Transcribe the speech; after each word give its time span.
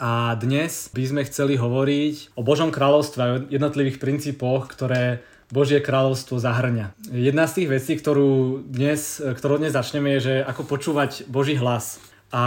A 0.00 0.34
dnes 0.40 0.88
by 0.92 1.04
sme 1.04 1.22
chceli 1.28 1.60
hovoriť 1.60 2.36
o 2.38 2.42
Božom 2.42 2.72
kráľovstve 2.72 3.20
a 3.20 3.40
jednotlivých 3.52 4.00
princípoch, 4.00 4.72
ktoré 4.72 5.20
Božie 5.52 5.84
kráľovstvo 5.84 6.40
zahrňa. 6.40 6.96
Jedna 7.12 7.44
z 7.44 7.60
tých 7.60 7.68
vecí, 7.68 7.92
ktorú 8.00 8.64
dnes, 8.72 9.20
ktorú 9.20 9.60
dnes 9.60 9.76
začneme, 9.76 10.16
je, 10.16 10.20
že 10.20 10.34
ako 10.48 10.64
počúvať 10.64 11.28
Boží 11.28 11.60
hlas. 11.60 12.00
A 12.32 12.42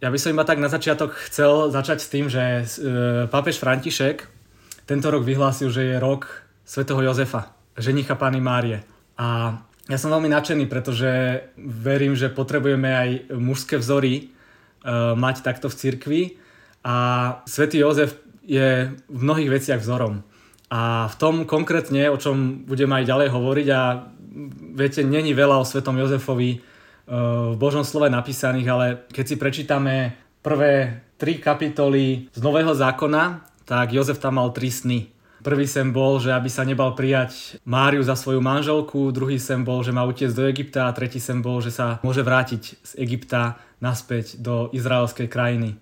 ja 0.00 0.08
by 0.08 0.16
som 0.16 0.32
iba 0.32 0.48
tak 0.48 0.56
na 0.56 0.72
začiatok 0.72 1.12
chcel 1.28 1.68
začať 1.68 2.00
s 2.00 2.08
tým, 2.08 2.32
že 2.32 2.40
e, 2.40 2.64
pápež 3.28 3.60
František 3.60 4.24
tento 4.88 5.12
rok 5.12 5.20
vyhlásil, 5.20 5.68
že 5.68 5.84
je 5.84 5.96
rok 6.00 6.48
svätého 6.64 7.04
Jozefa, 7.04 7.52
ženicha 7.76 8.16
Pany 8.16 8.40
Márie. 8.40 8.80
A 9.20 9.60
ja 9.84 9.98
som 10.00 10.08
veľmi 10.08 10.32
nadšený, 10.32 10.64
pretože 10.64 11.44
verím, 11.60 12.16
že 12.16 12.32
potrebujeme 12.32 12.88
aj 12.88 13.10
mužské 13.36 13.76
vzory 13.76 14.30
uh, 14.30 15.12
mať 15.18 15.44
takto 15.44 15.68
v 15.68 15.76
cirkvi 15.76 16.22
a 16.84 16.96
svätý 17.44 17.80
Jozef 17.80 18.16
je 18.44 18.90
v 18.96 19.20
mnohých 19.20 19.60
veciach 19.60 19.80
vzorom. 19.80 20.24
A 20.70 21.10
v 21.10 21.14
tom 21.18 21.34
konkrétne, 21.44 22.08
o 22.08 22.16
čom 22.16 22.62
budem 22.62 22.90
aj 22.94 23.04
ďalej 23.04 23.28
hovoriť 23.34 23.66
a 23.74 23.80
viete, 24.78 25.02
není 25.02 25.34
veľa 25.34 25.58
o 25.60 25.66
svetom 25.66 25.98
Jozefovi 25.98 26.56
uh, 26.56 27.52
v 27.52 27.56
Božom 27.58 27.82
slove 27.82 28.06
napísaných, 28.06 28.68
ale 28.70 28.86
keď 29.10 29.24
si 29.26 29.36
prečítame 29.36 30.14
prvé 30.40 31.04
tri 31.18 31.42
kapitoly 31.42 32.30
z 32.32 32.40
Nového 32.40 32.72
zákona, 32.72 33.44
tak 33.66 33.92
Jozef 33.92 34.22
tam 34.22 34.38
mal 34.38 34.54
tri 34.54 34.70
sny. 34.70 35.10
Prvý 35.40 35.64
sem 35.64 35.88
bol, 35.88 36.20
že 36.20 36.36
aby 36.36 36.52
sa 36.52 36.68
nebal 36.68 36.92
prijať 36.92 37.56
Máriu 37.64 38.04
za 38.04 38.12
svoju 38.12 38.44
manželku, 38.44 39.08
druhý 39.08 39.40
sem 39.40 39.64
bol, 39.64 39.80
že 39.80 39.88
má 39.88 40.04
utiecť 40.04 40.36
do 40.36 40.44
Egypta 40.44 40.84
a 40.84 40.92
tretí 40.92 41.16
sem 41.16 41.40
bol, 41.40 41.64
že 41.64 41.72
sa 41.72 41.96
môže 42.04 42.20
vrátiť 42.20 42.62
z 42.84 42.92
Egypta 43.00 43.56
naspäť 43.80 44.36
do 44.36 44.68
izraelskej 44.76 45.32
krajiny. 45.32 45.80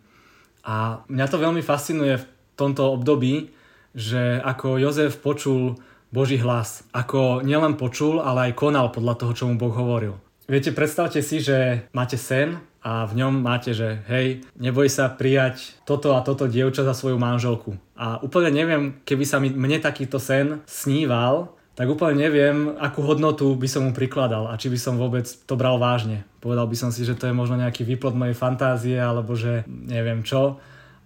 A 0.68 1.00
mňa 1.08 1.26
to 1.32 1.40
veľmi 1.40 1.64
fascinuje 1.64 2.20
v 2.20 2.28
tomto 2.60 2.92
období, 2.92 3.48
že 3.96 4.36
ako 4.44 4.76
Jozef 4.76 5.16
počul 5.24 5.80
Boží 6.12 6.36
hlas. 6.36 6.84
Ako 6.92 7.40
nielen 7.40 7.80
počul, 7.80 8.20
ale 8.20 8.52
aj 8.52 8.60
konal 8.60 8.92
podľa 8.92 9.16
toho, 9.16 9.32
čo 9.32 9.44
mu 9.48 9.56
Boh 9.56 9.72
hovoril. 9.72 10.20
Viete, 10.48 10.72
predstavte 10.72 11.20
si, 11.20 11.40
že 11.44 11.88
máte 11.92 12.16
sen 12.16 12.56
a 12.80 13.04
v 13.04 13.20
ňom 13.20 13.44
máte, 13.44 13.76
že 13.76 14.00
hej, 14.08 14.40
neboj 14.56 14.88
sa 14.88 15.12
prijať 15.12 15.76
toto 15.84 16.16
a 16.16 16.24
toto 16.24 16.48
dievča 16.48 16.88
za 16.88 16.96
svoju 16.96 17.20
manželku. 17.20 17.76
A 17.96 18.16
úplne 18.24 18.52
neviem, 18.52 18.96
keby 19.04 19.24
sa 19.28 19.40
mi, 19.44 19.52
mne 19.52 19.76
takýto 19.80 20.16
sen 20.16 20.64
sníval, 20.64 21.57
tak 21.78 21.86
úplne 21.86 22.26
neviem, 22.26 22.74
akú 22.74 23.06
hodnotu 23.06 23.54
by 23.54 23.70
som 23.70 23.86
mu 23.86 23.94
prikladal 23.94 24.50
a 24.50 24.58
či 24.58 24.66
by 24.66 24.74
som 24.74 24.98
vôbec 24.98 25.30
to 25.30 25.54
bral 25.54 25.78
vážne. 25.78 26.26
Povedal 26.42 26.66
by 26.66 26.74
som 26.74 26.90
si, 26.90 27.06
že 27.06 27.14
to 27.14 27.30
je 27.30 27.38
možno 27.38 27.54
nejaký 27.54 27.86
výplod 27.86 28.18
mojej 28.18 28.34
fantázie 28.34 28.98
alebo 28.98 29.38
že 29.38 29.62
neviem 29.70 30.26
čo. 30.26 30.58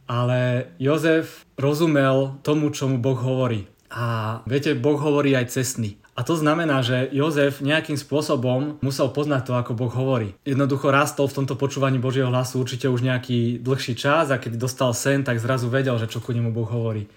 Ale 0.08 0.72
Jozef 0.80 1.44
rozumel 1.60 2.40
tomu, 2.40 2.72
čo 2.72 2.88
mu 2.88 2.96
Boh 2.96 3.20
hovorí. 3.20 3.68
A 3.92 4.40
viete, 4.48 4.72
Boh 4.72 4.96
hovorí 4.96 5.36
aj 5.36 5.52
cestný. 5.52 6.00
A 6.16 6.24
to 6.24 6.40
znamená, 6.40 6.80
že 6.80 7.12
Jozef 7.12 7.60
nejakým 7.60 8.00
spôsobom 8.00 8.80
musel 8.80 9.12
poznať 9.12 9.48
to, 9.48 9.52
ako 9.52 9.76
Boh 9.76 9.92
hovorí. 9.92 10.32
Jednoducho 10.48 10.88
rastol 10.88 11.28
v 11.28 11.44
tomto 11.44 11.56
počúvaní 11.60 12.00
Božieho 12.00 12.32
hlasu 12.32 12.64
určite 12.64 12.88
už 12.88 13.04
nejaký 13.04 13.60
dlhší 13.60 13.92
čas 13.92 14.32
a 14.32 14.40
keď 14.40 14.56
dostal 14.56 14.96
sen, 14.96 15.20
tak 15.20 15.36
zrazu 15.36 15.68
vedel, 15.68 16.00
že 16.00 16.08
čo 16.08 16.24
ku 16.24 16.32
nemu 16.32 16.48
Boh 16.48 16.68
hovorí. 16.68 17.12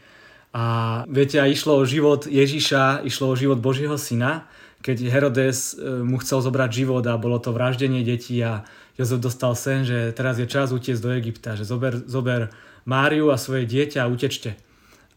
A 0.55 1.03
viete, 1.11 1.35
a 1.35 1.51
išlo 1.51 1.75
o 1.75 1.83
život 1.83 2.31
Ježiša, 2.31 3.03
išlo 3.03 3.27
o 3.27 3.35
život 3.35 3.59
Božieho 3.59 3.99
syna, 3.99 4.47
keď 4.79 5.11
Herodes 5.11 5.75
e, 5.75 5.99
mu 5.99 6.15
chcel 6.23 6.39
zobrať 6.39 6.69
život 6.71 7.03
a 7.03 7.19
bolo 7.19 7.43
to 7.43 7.51
vraždenie 7.51 8.07
detí 8.07 8.39
a 8.39 8.63
Jozef 8.95 9.19
dostal 9.19 9.51
sen, 9.59 9.83
že 9.83 10.15
teraz 10.15 10.39
je 10.39 10.47
čas 10.47 10.71
utiecť 10.71 11.01
do 11.03 11.11
Egypta, 11.11 11.59
že 11.59 11.67
zober, 11.67 11.99
zober 12.07 12.55
Máriu 12.87 13.35
a 13.35 13.41
svoje 13.41 13.67
dieťa 13.67 14.07
a 14.07 14.11
utečte. 14.11 14.55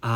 A 0.02 0.14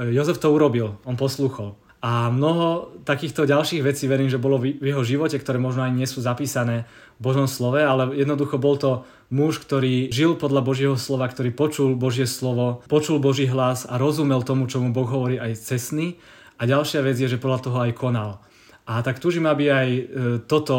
e, 0.00 0.16
Jozef 0.16 0.40
to 0.40 0.48
urobil, 0.48 0.96
on 1.04 1.20
poslúchol. 1.20 1.76
A 1.98 2.30
mnoho 2.30 2.94
takýchto 3.02 3.42
ďalších 3.42 3.82
vecí 3.82 4.06
verím, 4.06 4.30
že 4.30 4.38
bolo 4.38 4.62
v 4.62 4.78
jeho 4.78 5.02
živote, 5.02 5.34
ktoré 5.34 5.58
možno 5.58 5.82
ani 5.82 6.02
nie 6.02 6.08
sú 6.08 6.22
zapísané 6.22 6.86
v 7.18 7.20
Božom 7.26 7.50
slove, 7.50 7.82
ale 7.82 8.14
jednoducho 8.14 8.54
bol 8.54 8.78
to 8.78 9.02
muž, 9.34 9.58
ktorý 9.58 10.06
žil 10.14 10.38
podľa 10.38 10.62
Božieho 10.62 10.94
slova, 10.94 11.26
ktorý 11.26 11.50
počul 11.50 11.98
Božie 11.98 12.30
slovo, 12.30 12.86
počul 12.86 13.18
Boží 13.18 13.50
hlas 13.50 13.82
a 13.82 13.98
rozumel 13.98 14.46
tomu, 14.46 14.70
čo 14.70 14.78
mu 14.78 14.94
Boh 14.94 15.10
hovorí 15.10 15.42
aj 15.42 15.58
cestný. 15.58 16.22
A 16.58 16.70
ďalšia 16.70 17.02
vec 17.02 17.18
je, 17.18 17.26
že 17.26 17.42
podľa 17.42 17.66
toho 17.66 17.78
aj 17.82 17.92
konal. 17.98 18.38
A 18.86 19.02
tak 19.02 19.18
túžim, 19.18 19.46
aby 19.50 19.64
aj 19.66 19.88
e, 19.90 20.02
toto 20.46 20.78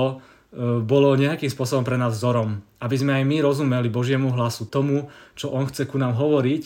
e, 0.49 0.81
bolo 0.81 1.19
nejakým 1.19 1.51
spôsobom 1.51 1.83
pre 1.83 1.99
nás 1.99 2.15
vzorom. 2.15 2.63
Aby 2.79 2.95
sme 2.95 3.11
aj 3.19 3.23
my 3.27 3.37
rozumeli 3.43 3.91
Božiemu 3.91 4.31
hlasu, 4.31 4.71
tomu, 4.71 5.11
čo 5.35 5.51
On 5.51 5.67
chce 5.67 5.83
ku 5.83 5.99
nám 5.99 6.15
hovoriť 6.15 6.63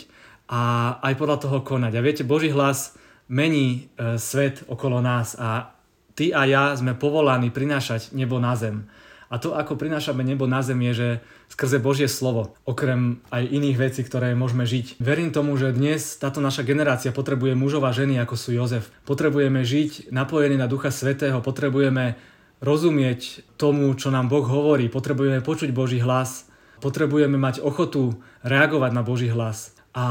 a 0.50 0.62
aj 1.02 1.14
podľa 1.18 1.38
toho 1.42 1.58
konať. 1.66 1.94
A 1.98 2.06
viete, 2.06 2.24
Boží 2.26 2.54
hlas 2.54 2.96
mení 3.30 3.88
e, 3.96 4.20
svet 4.20 4.64
okolo 4.68 5.00
nás 5.00 5.36
a 5.40 5.76
ty 6.14 6.34
a 6.34 6.46
ja 6.46 6.74
sme 6.74 6.98
povolaní 6.98 7.50
prinášať 7.50 8.14
nebo 8.14 8.38
na 8.38 8.54
zem. 8.56 8.88
A 9.34 9.42
to, 9.42 9.58
ako 9.58 9.74
prinášame 9.82 10.22
nebo 10.22 10.46
na 10.46 10.62
zem, 10.62 10.78
je, 10.86 10.94
že 10.94 11.10
skrze 11.50 11.82
Božie 11.82 12.06
slovo, 12.06 12.54
okrem 12.70 13.18
aj 13.34 13.50
iných 13.50 13.78
vecí, 13.82 14.02
ktoré 14.06 14.38
môžeme 14.38 14.62
žiť. 14.62 15.02
Verím 15.02 15.34
tomu, 15.34 15.58
že 15.58 15.74
dnes 15.74 16.22
táto 16.22 16.38
naša 16.38 16.62
generácia 16.62 17.10
potrebuje 17.10 17.58
mužov 17.58 17.90
ženy, 17.90 18.22
ako 18.22 18.38
sú 18.38 18.54
Jozef. 18.54 18.94
Potrebujeme 19.10 19.66
žiť 19.66 20.14
napojení 20.14 20.54
na 20.54 20.70
Ducha 20.70 20.94
Svetého, 20.94 21.42
potrebujeme 21.42 22.14
rozumieť 22.62 23.42
tomu, 23.58 23.90
čo 23.98 24.14
nám 24.14 24.30
Boh 24.30 24.46
hovorí, 24.46 24.86
potrebujeme 24.86 25.42
počuť 25.42 25.74
Boží 25.74 25.98
hlas, 25.98 26.46
potrebujeme 26.78 27.36
mať 27.42 27.66
ochotu 27.66 28.22
reagovať 28.46 28.92
na 28.94 29.02
Boží 29.02 29.34
hlas. 29.34 29.74
A 29.98 30.06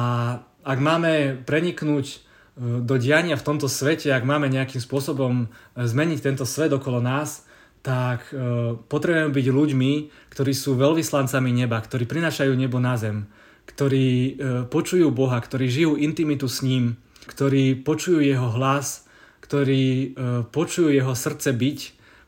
ak 0.66 0.78
máme 0.82 1.38
preniknúť 1.46 2.26
do 2.56 3.00
diania 3.00 3.40
v 3.40 3.46
tomto 3.48 3.64
svete, 3.64 4.12
ak 4.12 4.28
máme 4.28 4.52
nejakým 4.52 4.80
spôsobom 4.80 5.46
e, 5.46 5.86
zmeniť 5.88 6.20
tento 6.20 6.44
svet 6.44 6.68
okolo 6.68 7.00
nás, 7.00 7.48
tak 7.80 8.28
e, 8.28 8.76
potrebujeme 8.76 9.32
byť 9.32 9.46
ľuďmi, 9.48 9.92
ktorí 10.28 10.52
sú 10.52 10.76
veľvyslancami 10.76 11.48
neba, 11.48 11.80
ktorí 11.80 12.04
prinášajú 12.04 12.52
nebo 12.52 12.76
na 12.76 13.00
zem, 13.00 13.24
ktorí 13.64 14.06
e, 14.06 14.30
počujú 14.68 15.08
Boha, 15.08 15.40
ktorí 15.40 15.72
žijú 15.72 15.92
intimitu 15.96 16.44
s 16.44 16.60
ním, 16.60 17.00
ktorí 17.24 17.80
počujú 17.80 18.20
jeho 18.20 18.52
hlas, 18.52 19.08
ktorí 19.42 20.16
počujú 20.48 20.88
jeho 20.90 21.12
srdce 21.12 21.52
byť, 21.52 21.78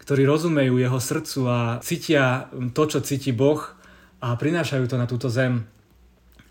ktorí 0.02 0.22
rozumejú 0.28 0.76
jeho 0.76 1.00
srdcu 1.00 1.40
a 1.48 1.60
cítia 1.80 2.52
to, 2.76 2.84
čo 2.84 3.00
cíti 3.00 3.32
Boh 3.32 3.64
a 4.20 4.36
prinášajú 4.36 4.84
to 4.84 5.00
na 5.00 5.08
túto 5.08 5.32
zem. 5.32 5.64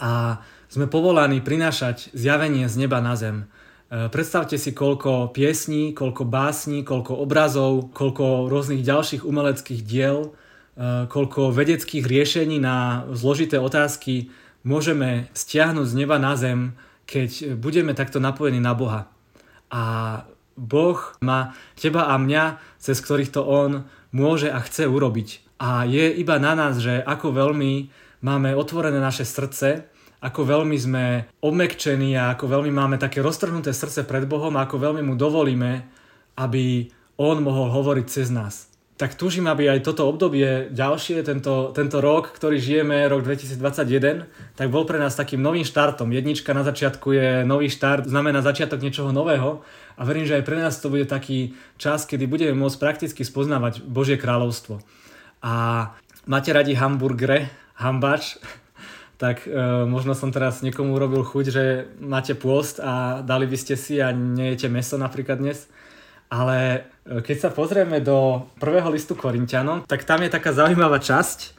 A 0.02 0.42
sme 0.74 0.90
povolaní 0.90 1.38
prinášať 1.46 2.10
zjavenie 2.18 2.66
z 2.66 2.76
neba 2.82 2.98
na 2.98 3.14
zem. 3.14 3.46
E, 3.94 4.10
predstavte 4.10 4.58
si, 4.58 4.74
koľko 4.74 5.30
piesní, 5.30 5.94
koľko 5.94 6.26
básní, 6.26 6.82
koľko 6.82 7.14
obrazov, 7.14 7.94
koľko 7.94 8.50
rôznych 8.50 8.82
ďalších 8.82 9.22
umeleckých 9.22 9.86
diel, 9.86 10.34
e, 10.74 11.06
koľko 11.06 11.54
vedeckých 11.54 12.02
riešení 12.02 12.58
na 12.58 13.06
zložité 13.14 13.62
otázky 13.62 14.34
môžeme 14.66 15.30
stiahnuť 15.38 15.86
z 15.86 15.94
neba 15.94 16.18
na 16.18 16.34
zem, 16.34 16.74
keď 17.06 17.54
budeme 17.54 17.94
takto 17.94 18.18
napojení 18.18 18.58
na 18.58 18.74
Boha. 18.74 19.14
A 19.70 19.84
Boh 20.58 20.98
má 21.22 21.54
teba 21.78 22.10
a 22.10 22.18
mňa, 22.18 22.58
cez 22.82 22.98
ktorých 22.98 23.30
to 23.30 23.46
On 23.46 23.86
môže 24.10 24.50
a 24.50 24.58
chce 24.58 24.90
urobiť. 24.90 25.62
A 25.62 25.86
je 25.86 26.10
iba 26.18 26.42
na 26.42 26.58
nás, 26.58 26.82
že 26.82 26.98
ako 26.98 27.30
veľmi 27.30 27.94
máme 28.26 28.58
otvorené 28.58 28.98
naše 28.98 29.26
srdce 29.26 29.86
ako 30.24 30.48
veľmi 30.48 30.78
sme 30.80 31.06
obmekčení 31.44 32.16
a 32.16 32.32
ako 32.32 32.48
veľmi 32.48 32.72
máme 32.72 32.96
také 32.96 33.20
roztrhnuté 33.20 33.76
srdce 33.76 34.08
pred 34.08 34.24
Bohom 34.24 34.56
a 34.56 34.64
ako 34.64 34.80
veľmi 34.80 35.04
mu 35.04 35.20
dovolíme, 35.20 35.84
aby 36.40 36.88
on 37.20 37.44
mohol 37.44 37.68
hovoriť 37.68 38.06
cez 38.08 38.32
nás. 38.32 38.72
Tak 38.94 39.20
túžim, 39.20 39.44
aby 39.52 39.68
aj 39.68 39.84
toto 39.84 40.08
obdobie 40.08 40.72
ďalšie, 40.72 41.26
tento, 41.28 41.76
tento 41.76 41.98
rok, 42.00 42.32
ktorý 42.32 42.56
žijeme, 42.62 43.04
rok 43.12 43.26
2021, 43.26 44.56
tak 44.56 44.72
bol 44.72 44.88
pre 44.88 45.02
nás 45.02 45.18
takým 45.18 45.44
novým 45.44 45.68
štartom. 45.68 46.08
Jednička 46.14 46.56
na 46.56 46.64
začiatku 46.64 47.12
je 47.12 47.30
nový 47.44 47.68
štart, 47.68 48.08
znamená 48.08 48.40
začiatok 48.40 48.80
niečoho 48.80 49.12
nového 49.12 49.66
a 50.00 50.02
verím, 50.08 50.24
že 50.24 50.40
aj 50.40 50.48
pre 50.48 50.56
nás 50.56 50.80
to 50.80 50.88
bude 50.88 51.10
taký 51.10 51.58
čas, 51.76 52.08
kedy 52.08 52.30
budeme 52.32 52.56
môcť 52.56 52.80
prakticky 52.80 53.28
spoznávať 53.28 53.84
Božie 53.84 54.16
kráľovstvo. 54.16 54.80
A 55.44 55.54
máte 56.24 56.56
radi 56.56 56.78
hamburgere, 56.78 57.52
hambač, 57.76 58.40
tak 59.18 59.46
e, 59.46 59.54
možno 59.86 60.18
som 60.18 60.34
teraz 60.34 60.66
niekomu 60.66 60.98
urobil 60.98 61.22
chuť, 61.22 61.46
že 61.48 61.64
máte 62.02 62.34
pôst 62.34 62.82
a 62.82 63.22
dali 63.22 63.46
by 63.46 63.58
ste 63.58 63.78
si 63.78 64.02
a 64.02 64.12
nejete 64.12 64.68
meso 64.68 64.98
napríklad 64.98 65.38
dnes. 65.38 65.70
Ale 66.34 66.90
e, 67.06 67.22
keď 67.22 67.38
sa 67.38 67.50
pozrieme 67.54 68.02
do 68.02 68.50
prvého 68.58 68.90
listu 68.90 69.14
Korintianom, 69.14 69.86
tak 69.86 70.04
tam 70.04 70.26
je 70.26 70.34
taká 70.34 70.52
zaujímavá 70.52 70.98
časť 70.98 71.54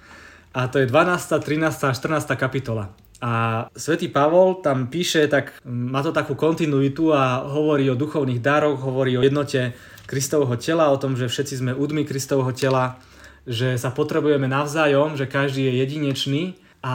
a 0.55 0.67
to 0.67 0.83
je 0.83 0.87
12., 0.91 1.41
13. 1.41 1.91
a 1.91 1.95
14. 1.95 2.35
kapitola. 2.35 2.91
A 3.25 3.65
svätý 3.73 4.11
Pavol 4.11 4.61
tam 4.61 4.91
píše, 4.91 5.25
tak 5.31 5.57
má 5.65 6.05
to 6.05 6.13
takú 6.13 6.37
kontinuitu 6.37 7.15
a 7.15 7.41
hovorí 7.47 7.89
o 7.89 7.97
duchovných 7.97 8.43
daroch, 8.43 8.83
hovorí 8.83 9.17
o 9.17 9.25
jednote 9.25 9.73
Kristovho 10.05 10.53
tela, 10.61 10.93
o 10.93 11.01
tom, 11.01 11.17
že 11.17 11.31
všetci 11.31 11.55
sme 11.65 11.73
údmi 11.73 12.05
Kristovho 12.05 12.53
tela, 12.53 13.01
že 13.49 13.81
sa 13.81 13.89
potrebujeme 13.89 14.45
navzájom, 14.45 15.17
že 15.17 15.25
každý 15.25 15.73
je 15.73 15.73
jedinečný 15.81 16.43
A 16.85 16.95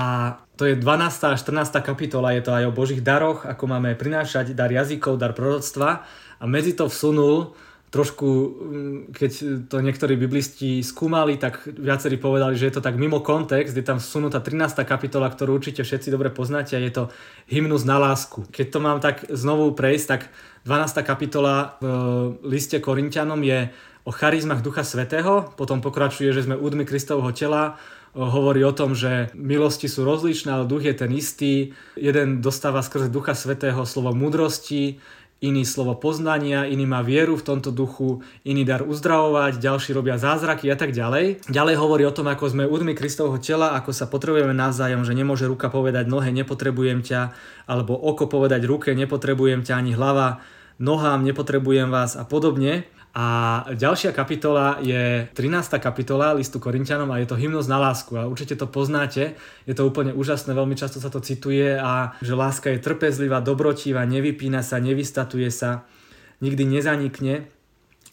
to 0.54 0.70
je 0.70 0.78
12. 0.78 1.34
a 1.34 1.34
14. 1.34 1.82
kapitola, 1.82 2.38
je 2.38 2.46
to 2.46 2.54
aj 2.54 2.70
o 2.70 2.76
Božích 2.76 3.02
daroch, 3.02 3.42
ako 3.50 3.66
máme 3.66 3.98
prinášať 3.98 4.54
dar 4.54 4.70
jazykov, 4.70 5.18
dar 5.18 5.34
proroctva. 5.34 6.06
A 6.38 6.44
medzi 6.46 6.78
to 6.78 6.86
vsunul 6.86 7.58
trošku, 7.90 8.28
mm, 8.30 8.98
keď 9.18 9.32
to 9.66 9.82
niektorí 9.82 10.14
biblisti 10.14 10.86
skúmali, 10.86 11.42
tak 11.42 11.66
viacerí 11.66 12.22
povedali, 12.22 12.54
že 12.54 12.70
je 12.70 12.74
to 12.78 12.86
tak 12.86 13.02
mimo 13.02 13.26
kontext, 13.26 13.74
je 13.74 13.82
tam 13.82 13.98
vsunutá 13.98 14.46
13. 14.46 14.86
kapitola, 14.86 15.26
ktorú 15.26 15.58
určite 15.58 15.82
všetci 15.82 16.14
dobre 16.14 16.30
poznáte 16.30 16.78
a 16.78 16.82
je 16.86 16.94
to 16.94 17.04
hymnus 17.50 17.82
na 17.90 17.98
lásku. 17.98 18.46
Keď 18.54 18.68
to 18.70 18.80
mám 18.80 19.02
tak 19.02 19.26
znovu 19.34 19.74
prejsť, 19.74 20.06
tak 20.06 20.22
12. 20.70 21.02
kapitola 21.02 21.82
v 21.82 22.38
liste 22.46 22.78
Korintianom 22.78 23.42
je 23.42 23.74
o 24.06 24.12
charizmach 24.14 24.62
Ducha 24.62 24.86
Svetého, 24.86 25.50
potom 25.58 25.82
pokračuje, 25.82 26.30
že 26.30 26.46
sme 26.46 26.62
údmi 26.62 26.86
Kristovho 26.86 27.34
tela, 27.34 27.82
hovorí 28.28 28.60
o 28.68 28.76
tom, 28.76 28.92
že 28.92 29.32
milosti 29.32 29.88
sú 29.88 30.04
rozličné, 30.04 30.52
ale 30.52 30.68
duch 30.68 30.84
je 30.84 30.92
ten 30.92 31.12
istý. 31.16 31.72
Jeden 31.96 32.44
dostáva 32.44 32.84
skrze 32.84 33.08
Ducha 33.08 33.32
Svetého 33.32 33.80
slovo 33.88 34.12
múdrosti, 34.12 35.00
iný 35.40 35.64
slovo 35.64 35.96
poznania, 35.96 36.68
iný 36.68 36.84
má 36.84 37.00
vieru 37.00 37.40
v 37.40 37.48
tomto 37.48 37.72
duchu, 37.72 38.20
iný 38.44 38.68
dar 38.68 38.84
uzdravovať, 38.84 39.64
ďalší 39.64 39.96
robia 39.96 40.20
zázraky 40.20 40.68
a 40.68 40.76
tak 40.76 40.92
ďalej. 40.92 41.48
Ďalej 41.48 41.76
hovorí 41.80 42.04
o 42.04 42.16
tom, 42.16 42.28
ako 42.28 42.52
sme 42.52 42.68
údmi 42.68 42.92
Kristovho 42.92 43.40
tela, 43.40 43.72
ako 43.80 43.96
sa 43.96 44.12
potrebujeme 44.12 44.52
navzájom, 44.52 45.08
že 45.08 45.16
nemôže 45.16 45.48
ruka 45.48 45.72
povedať 45.72 46.12
nohe, 46.12 46.28
nepotrebujem 46.36 47.00
ťa, 47.00 47.32
alebo 47.72 47.96
oko 47.96 48.28
povedať 48.28 48.68
ruke, 48.68 48.92
nepotrebujem 48.92 49.64
ťa, 49.64 49.80
ani 49.80 49.96
hlava, 49.96 50.44
nohám, 50.76 51.24
nepotrebujem 51.24 51.88
vás 51.88 52.20
a 52.20 52.28
podobne. 52.28 52.84
A 53.10 53.26
ďalšia 53.74 54.14
kapitola 54.14 54.78
je 54.86 55.26
13. 55.34 55.82
kapitola 55.82 56.38
listu 56.38 56.62
Korintianom 56.62 57.10
a 57.10 57.18
je 57.18 57.26
to 57.26 57.42
hymnos 57.42 57.66
na 57.66 57.82
lásku 57.82 58.14
a 58.14 58.30
určite 58.30 58.54
to 58.54 58.70
poznáte, 58.70 59.34
je 59.66 59.74
to 59.74 59.82
úplne 59.82 60.14
úžasné, 60.14 60.54
veľmi 60.54 60.78
často 60.78 61.02
sa 61.02 61.10
to 61.10 61.18
cituje 61.18 61.74
a 61.74 62.14
že 62.22 62.38
láska 62.38 62.70
je 62.70 62.78
trpezlivá, 62.78 63.42
dobrotivá, 63.42 64.06
nevypína 64.06 64.62
sa, 64.62 64.78
nevystatuje 64.78 65.50
sa, 65.50 65.90
nikdy 66.38 66.70
nezanikne. 66.70 67.50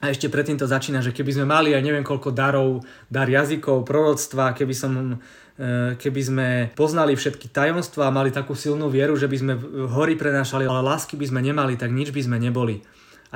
A 0.01 0.13
ešte 0.13 0.33
predtým 0.33 0.57
to 0.57 0.65
začína, 0.65 1.05
že 1.05 1.13
keby 1.13 1.41
sme 1.41 1.47
mali 1.49 1.77
aj 1.77 1.85
neviem 1.85 2.05
koľko 2.05 2.33
darov, 2.33 2.81
dar 3.13 3.29
jazykov, 3.29 3.85
proroctva, 3.85 4.57
keby 4.57 4.75
som 4.77 4.93
e, 4.97 5.97
keby 5.97 6.21
sme 6.25 6.49
poznali 6.73 7.17
všetky 7.17 7.53
tajomstvá 7.53 8.09
a 8.09 8.17
mali 8.17 8.33
takú 8.33 8.57
silnú 8.57 8.89
vieru, 8.89 9.17
že 9.17 9.29
by 9.29 9.37
sme 9.37 9.53
hory 9.93 10.17
prenášali, 10.17 10.65
ale 10.65 10.85
lásky 10.85 11.21
by 11.21 11.29
sme 11.29 11.41
nemali, 11.45 11.77
tak 11.77 11.93
nič 11.93 12.17
by 12.17 12.25
sme 12.25 12.41
neboli 12.41 12.81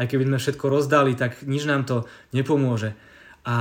aj 0.01 0.09
keby 0.09 0.25
sme 0.25 0.39
všetko 0.41 0.67
rozdali, 0.73 1.13
tak 1.13 1.45
nič 1.45 1.69
nám 1.69 1.85
to 1.85 2.09
nepomôže. 2.33 2.97
A 3.41 3.57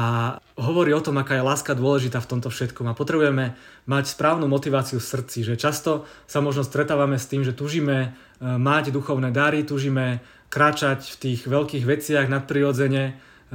hovorí 0.60 0.92
o 0.92 1.00
tom, 1.00 1.20
aká 1.20 1.40
je 1.40 1.48
láska 1.48 1.72
dôležitá 1.72 2.20
v 2.20 2.32
tomto 2.36 2.52
všetkom 2.52 2.92
a 2.92 2.98
potrebujeme 2.98 3.56
mať 3.88 4.12
správnu 4.12 4.44
motiváciu 4.48 5.00
v 5.00 5.08
srdci, 5.08 5.48
že 5.48 5.56
často 5.56 6.04
sa 6.28 6.44
možno 6.44 6.68
stretávame 6.68 7.16
s 7.16 7.32
tým, 7.32 7.48
že 7.48 7.56
tužíme 7.56 7.98
e, 8.04 8.10
mať 8.44 8.92
duchovné 8.92 9.32
dary, 9.32 9.64
tužíme 9.64 10.20
kráčať 10.52 11.16
v 11.16 11.20
tých 11.24 11.40
veľkých 11.48 11.88
veciach 11.88 12.28
nadprirodzene, 12.28 13.04
e, 13.08 13.14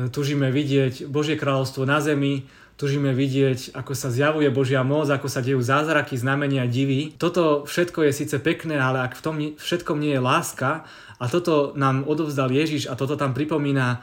tužíme 0.08 0.48
vidieť 0.48 1.04
Božie 1.12 1.36
kráľovstvo 1.36 1.84
na 1.84 2.00
zemi, 2.00 2.48
tužíme 2.74 3.14
vidieť, 3.14 3.74
ako 3.74 3.92
sa 3.94 4.10
zjavuje 4.10 4.50
Božia 4.50 4.82
moc, 4.82 5.06
ako 5.06 5.30
sa 5.30 5.40
dejú 5.40 5.62
zázraky, 5.62 6.18
znamenia, 6.18 6.66
divy. 6.66 7.14
Toto 7.14 7.64
všetko 7.64 8.06
je 8.08 8.12
síce 8.12 8.36
pekné, 8.42 8.76
ale 8.76 9.06
ak 9.06 9.14
v 9.14 9.24
tom 9.24 9.36
všetkom 9.56 9.98
nie 10.02 10.18
je 10.18 10.22
láska, 10.22 10.84
a 11.18 11.24
toto 11.30 11.72
nám 11.78 12.02
odovzdal 12.04 12.50
Ježiš 12.50 12.90
a 12.90 12.98
toto 12.98 13.14
tam 13.14 13.32
pripomína 13.32 13.86
e, 13.94 13.98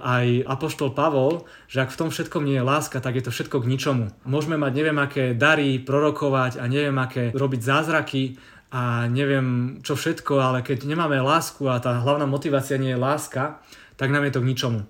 aj 0.00 0.26
Apoštol 0.48 0.96
Pavol, 0.96 1.44
že 1.68 1.84
ak 1.84 1.92
v 1.92 1.98
tom 2.00 2.08
všetkom 2.08 2.42
nie 2.42 2.56
je 2.56 2.64
láska, 2.64 2.98
tak 3.04 3.20
je 3.20 3.24
to 3.28 3.34
všetko 3.34 3.62
k 3.62 3.70
ničomu. 3.70 4.10
Môžeme 4.24 4.56
mať 4.56 4.72
neviem 4.72 4.98
aké 4.98 5.36
dary, 5.36 5.76
prorokovať 5.78 6.58
a 6.58 6.64
neviem 6.66 6.96
aké 6.96 7.30
robiť 7.36 7.60
zázraky 7.60 8.40
a 8.72 9.08
neviem 9.08 9.78
čo 9.84 9.96
všetko, 9.96 10.34
ale 10.40 10.58
keď 10.64 10.88
nemáme 10.88 11.20
lásku 11.20 11.64
a 11.68 11.80
tá 11.80 12.00
hlavná 12.00 12.24
motivácia 12.24 12.80
nie 12.80 12.96
je 12.96 13.00
láska, 13.00 13.60
tak 13.94 14.12
nám 14.12 14.28
je 14.28 14.32
to 14.34 14.42
k 14.44 14.48
ničomu. 14.50 14.80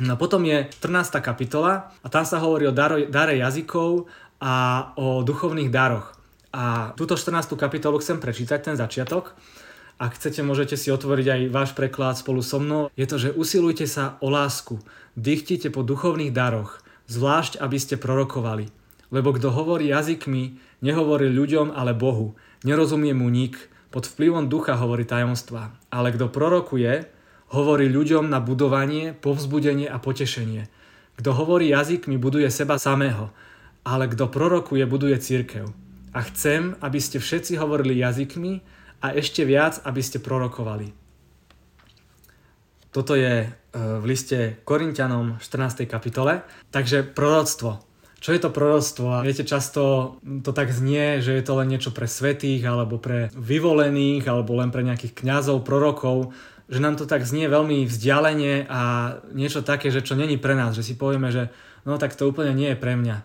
No 0.00 0.16
potom 0.16 0.40
je 0.48 0.72
14. 0.80 1.20
kapitola 1.20 1.92
a 2.00 2.08
tam 2.08 2.24
sa 2.24 2.40
hovorí 2.40 2.64
o 2.64 2.72
daro, 2.72 2.96
dare 3.12 3.36
jazykov 3.36 4.08
a 4.40 4.88
o 4.96 5.20
duchovných 5.20 5.68
daroch. 5.68 6.16
A 6.52 6.96
túto 6.96 7.12
14. 7.12 7.52
kapitolu 7.60 8.00
chcem 8.00 8.16
prečítať, 8.16 8.72
ten 8.72 8.76
začiatok. 8.76 9.36
Ak 10.00 10.16
chcete, 10.16 10.40
môžete 10.40 10.80
si 10.80 10.88
otvoriť 10.88 11.26
aj 11.28 11.40
váš 11.52 11.70
preklad 11.76 12.16
spolu 12.16 12.40
so 12.40 12.56
mnou. 12.56 12.88
Je 12.96 13.04
to, 13.04 13.20
že 13.20 13.36
usilujte 13.36 13.84
sa 13.84 14.16
o 14.24 14.32
lásku, 14.32 14.80
dychtite 15.12 15.68
po 15.68 15.84
duchovných 15.84 16.32
daroch, 16.32 16.80
zvlášť 17.12 17.60
aby 17.60 17.76
ste 17.76 18.00
prorokovali. 18.00 18.72
Lebo 19.12 19.36
kto 19.36 19.52
hovorí 19.52 19.92
jazykmi, 19.92 20.56
nehovorí 20.80 21.28
ľuďom, 21.28 21.76
ale 21.76 21.92
Bohu. 21.92 22.32
Nerozumie 22.64 23.12
mu 23.12 23.28
nik, 23.28 23.60
pod 23.92 24.08
vplyvom 24.08 24.48
ducha 24.48 24.72
hovorí 24.72 25.04
tajomstva. 25.04 25.76
Ale 25.92 26.16
kto 26.16 26.32
prorokuje, 26.32 27.11
hovorí 27.52 27.92
ľuďom 27.92 28.32
na 28.32 28.40
budovanie, 28.40 29.12
povzbudenie 29.12 29.86
a 29.86 30.00
potešenie. 30.00 30.66
Kto 31.20 31.36
hovorí 31.36 31.68
jazykmi, 31.70 32.16
buduje 32.16 32.48
seba 32.48 32.80
samého, 32.80 33.28
ale 33.84 34.08
kto 34.08 34.32
prorokuje, 34.32 34.88
buduje 34.88 35.20
církev. 35.20 35.68
A 36.16 36.18
chcem, 36.28 36.74
aby 36.80 36.98
ste 36.98 37.20
všetci 37.20 37.60
hovorili 37.60 38.00
jazykmi, 38.00 38.82
a 39.02 39.10
ešte 39.10 39.42
viac, 39.42 39.82
aby 39.82 39.98
ste 39.98 40.22
prorokovali. 40.22 40.94
Toto 42.94 43.18
je 43.18 43.34
e, 43.42 43.48
v 43.74 44.04
liste 44.06 44.62
Korintianom 44.62 45.42
14. 45.42 45.90
kapitole. 45.90 46.46
Takže 46.70 47.02
proroctvo. 47.02 47.82
Čo 48.22 48.30
je 48.30 48.40
to 48.40 48.54
proroctvo? 48.54 49.26
Viete, 49.26 49.42
často 49.42 50.14
to 50.46 50.54
tak 50.54 50.70
znie, 50.70 51.18
že 51.18 51.34
je 51.34 51.42
to 51.42 51.58
len 51.58 51.66
niečo 51.66 51.90
pre 51.90 52.06
svetých, 52.06 52.62
alebo 52.62 53.02
pre 53.02 53.34
vyvolených, 53.34 54.22
alebo 54.30 54.54
len 54.62 54.70
pre 54.70 54.86
nejakých 54.86 55.18
kňazov, 55.18 55.66
prorokov, 55.66 56.30
že 56.72 56.80
nám 56.80 56.96
to 56.96 57.04
tak 57.04 57.28
znie 57.28 57.52
veľmi 57.52 57.84
vzdialenie 57.84 58.64
a 58.64 58.80
niečo 59.36 59.60
také, 59.60 59.92
že 59.92 60.00
čo 60.00 60.16
není 60.16 60.40
pre 60.40 60.56
nás, 60.56 60.72
že 60.72 60.80
si 60.80 60.96
povieme, 60.96 61.28
že 61.28 61.52
no 61.84 62.00
tak 62.00 62.16
to 62.16 62.32
úplne 62.32 62.56
nie 62.56 62.72
je 62.72 62.80
pre 62.80 62.96
mňa. 62.96 63.16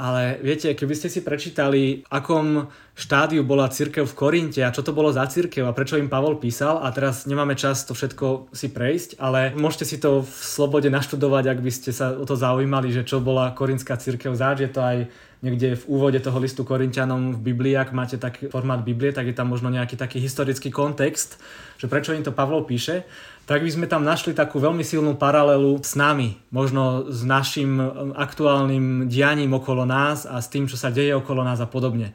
Ale 0.00 0.40
viete, 0.40 0.72
keby 0.72 0.94
ste 0.96 1.12
si 1.12 1.20
prečítali, 1.20 2.06
akom 2.08 2.70
štádiu 2.98 3.46
bola 3.46 3.70
církev 3.70 4.02
v 4.02 4.18
Korinte. 4.18 4.58
A 4.66 4.74
čo 4.74 4.82
to 4.82 4.90
bolo 4.90 5.14
za 5.14 5.22
církev 5.30 5.62
a 5.62 5.70
prečo 5.70 5.94
im 5.94 6.10
Pavol 6.10 6.42
písal, 6.42 6.82
a 6.82 6.90
teraz 6.90 7.30
nemáme 7.30 7.54
čas 7.54 7.86
to 7.86 7.94
všetko 7.94 8.50
si 8.50 8.74
prejsť, 8.74 9.22
ale 9.22 9.54
môžete 9.54 9.86
si 9.86 9.96
to 10.02 10.26
v 10.26 10.34
slobode 10.34 10.90
naštudovať, 10.90 11.44
ak 11.46 11.58
by 11.62 11.70
ste 11.70 11.94
sa 11.94 12.18
o 12.18 12.26
to 12.26 12.34
zaujímali, 12.34 12.90
že 12.90 13.06
čo 13.06 13.22
bola 13.22 13.54
korinská 13.54 13.94
církev 13.94 14.34
záč, 14.34 14.66
je 14.66 14.70
to 14.74 14.82
aj 14.82 15.06
niekde 15.38 15.78
v 15.78 15.84
úvode 15.86 16.18
toho 16.18 16.34
listu 16.42 16.66
Korintianom 16.66 17.38
v 17.38 17.54
Biblii, 17.54 17.78
ak 17.78 17.94
máte 17.94 18.18
taký 18.18 18.50
formát 18.50 18.82
Biblie, 18.82 19.14
tak 19.14 19.30
je 19.30 19.38
tam 19.38 19.46
možno 19.46 19.70
nejaký 19.70 19.94
taký 19.94 20.18
historický 20.18 20.74
kontext, 20.74 21.38
že 21.78 21.86
prečo 21.86 22.10
im 22.10 22.26
to 22.26 22.34
Pavol 22.34 22.66
píše. 22.66 23.06
Tak 23.46 23.62
by 23.62 23.70
sme 23.70 23.86
tam 23.86 24.02
našli 24.02 24.34
takú 24.34 24.58
veľmi 24.58 24.82
silnú 24.82 25.14
paralelu 25.14 25.78
s 25.80 25.94
nami, 25.94 26.36
možno 26.50 27.08
s 27.08 27.22
našim 27.22 27.78
aktuálnym 28.18 29.06
dianím 29.08 29.54
okolo 29.56 29.86
nás 29.86 30.26
a 30.26 30.42
s 30.42 30.50
tým, 30.50 30.66
čo 30.66 30.74
sa 30.74 30.90
deje 30.90 31.14
okolo 31.14 31.46
nás 31.46 31.62
a 31.62 31.70
podobne. 31.70 32.12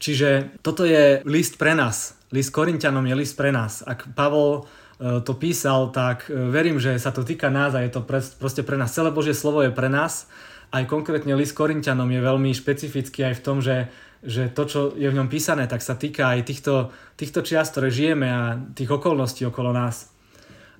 Čiže 0.00 0.56
toto 0.64 0.88
je 0.88 1.20
list 1.28 1.60
pre 1.60 1.76
nás. 1.76 2.16
List 2.32 2.56
Korintianom 2.56 3.04
je 3.04 3.12
list 3.12 3.36
pre 3.36 3.52
nás. 3.52 3.84
Ak 3.84 4.08
Pavol 4.16 4.64
uh, 4.64 5.20
to 5.20 5.36
písal, 5.36 5.92
tak 5.92 6.24
uh, 6.32 6.48
verím, 6.48 6.80
že 6.80 6.96
sa 6.96 7.12
to 7.12 7.20
týka 7.20 7.52
nás 7.52 7.76
a 7.76 7.84
je 7.84 7.92
to 7.92 8.00
proste 8.40 8.64
pre 8.64 8.80
nás. 8.80 8.96
Celé 8.96 9.12
Božie 9.12 9.36
slovo 9.36 9.60
je 9.60 9.68
pre 9.68 9.92
nás. 9.92 10.24
Aj 10.72 10.80
konkrétne 10.88 11.36
list 11.36 11.52
Korintianom 11.52 12.08
je 12.08 12.20
veľmi 12.24 12.48
špecifický 12.56 13.28
aj 13.28 13.34
v 13.36 13.44
tom, 13.44 13.60
že, 13.60 13.92
že 14.24 14.48
to, 14.48 14.62
čo 14.64 14.80
je 14.96 15.04
v 15.04 15.16
ňom 15.20 15.28
písané, 15.28 15.68
tak 15.68 15.84
sa 15.84 15.98
týka 15.98 16.32
aj 16.32 16.48
týchto, 16.48 16.74
týchto 17.20 17.44
čiast, 17.44 17.76
ktoré 17.76 17.92
žijeme 17.92 18.30
a 18.30 18.56
tých 18.72 18.88
okolností 18.88 19.44
okolo 19.44 19.74
nás. 19.76 20.08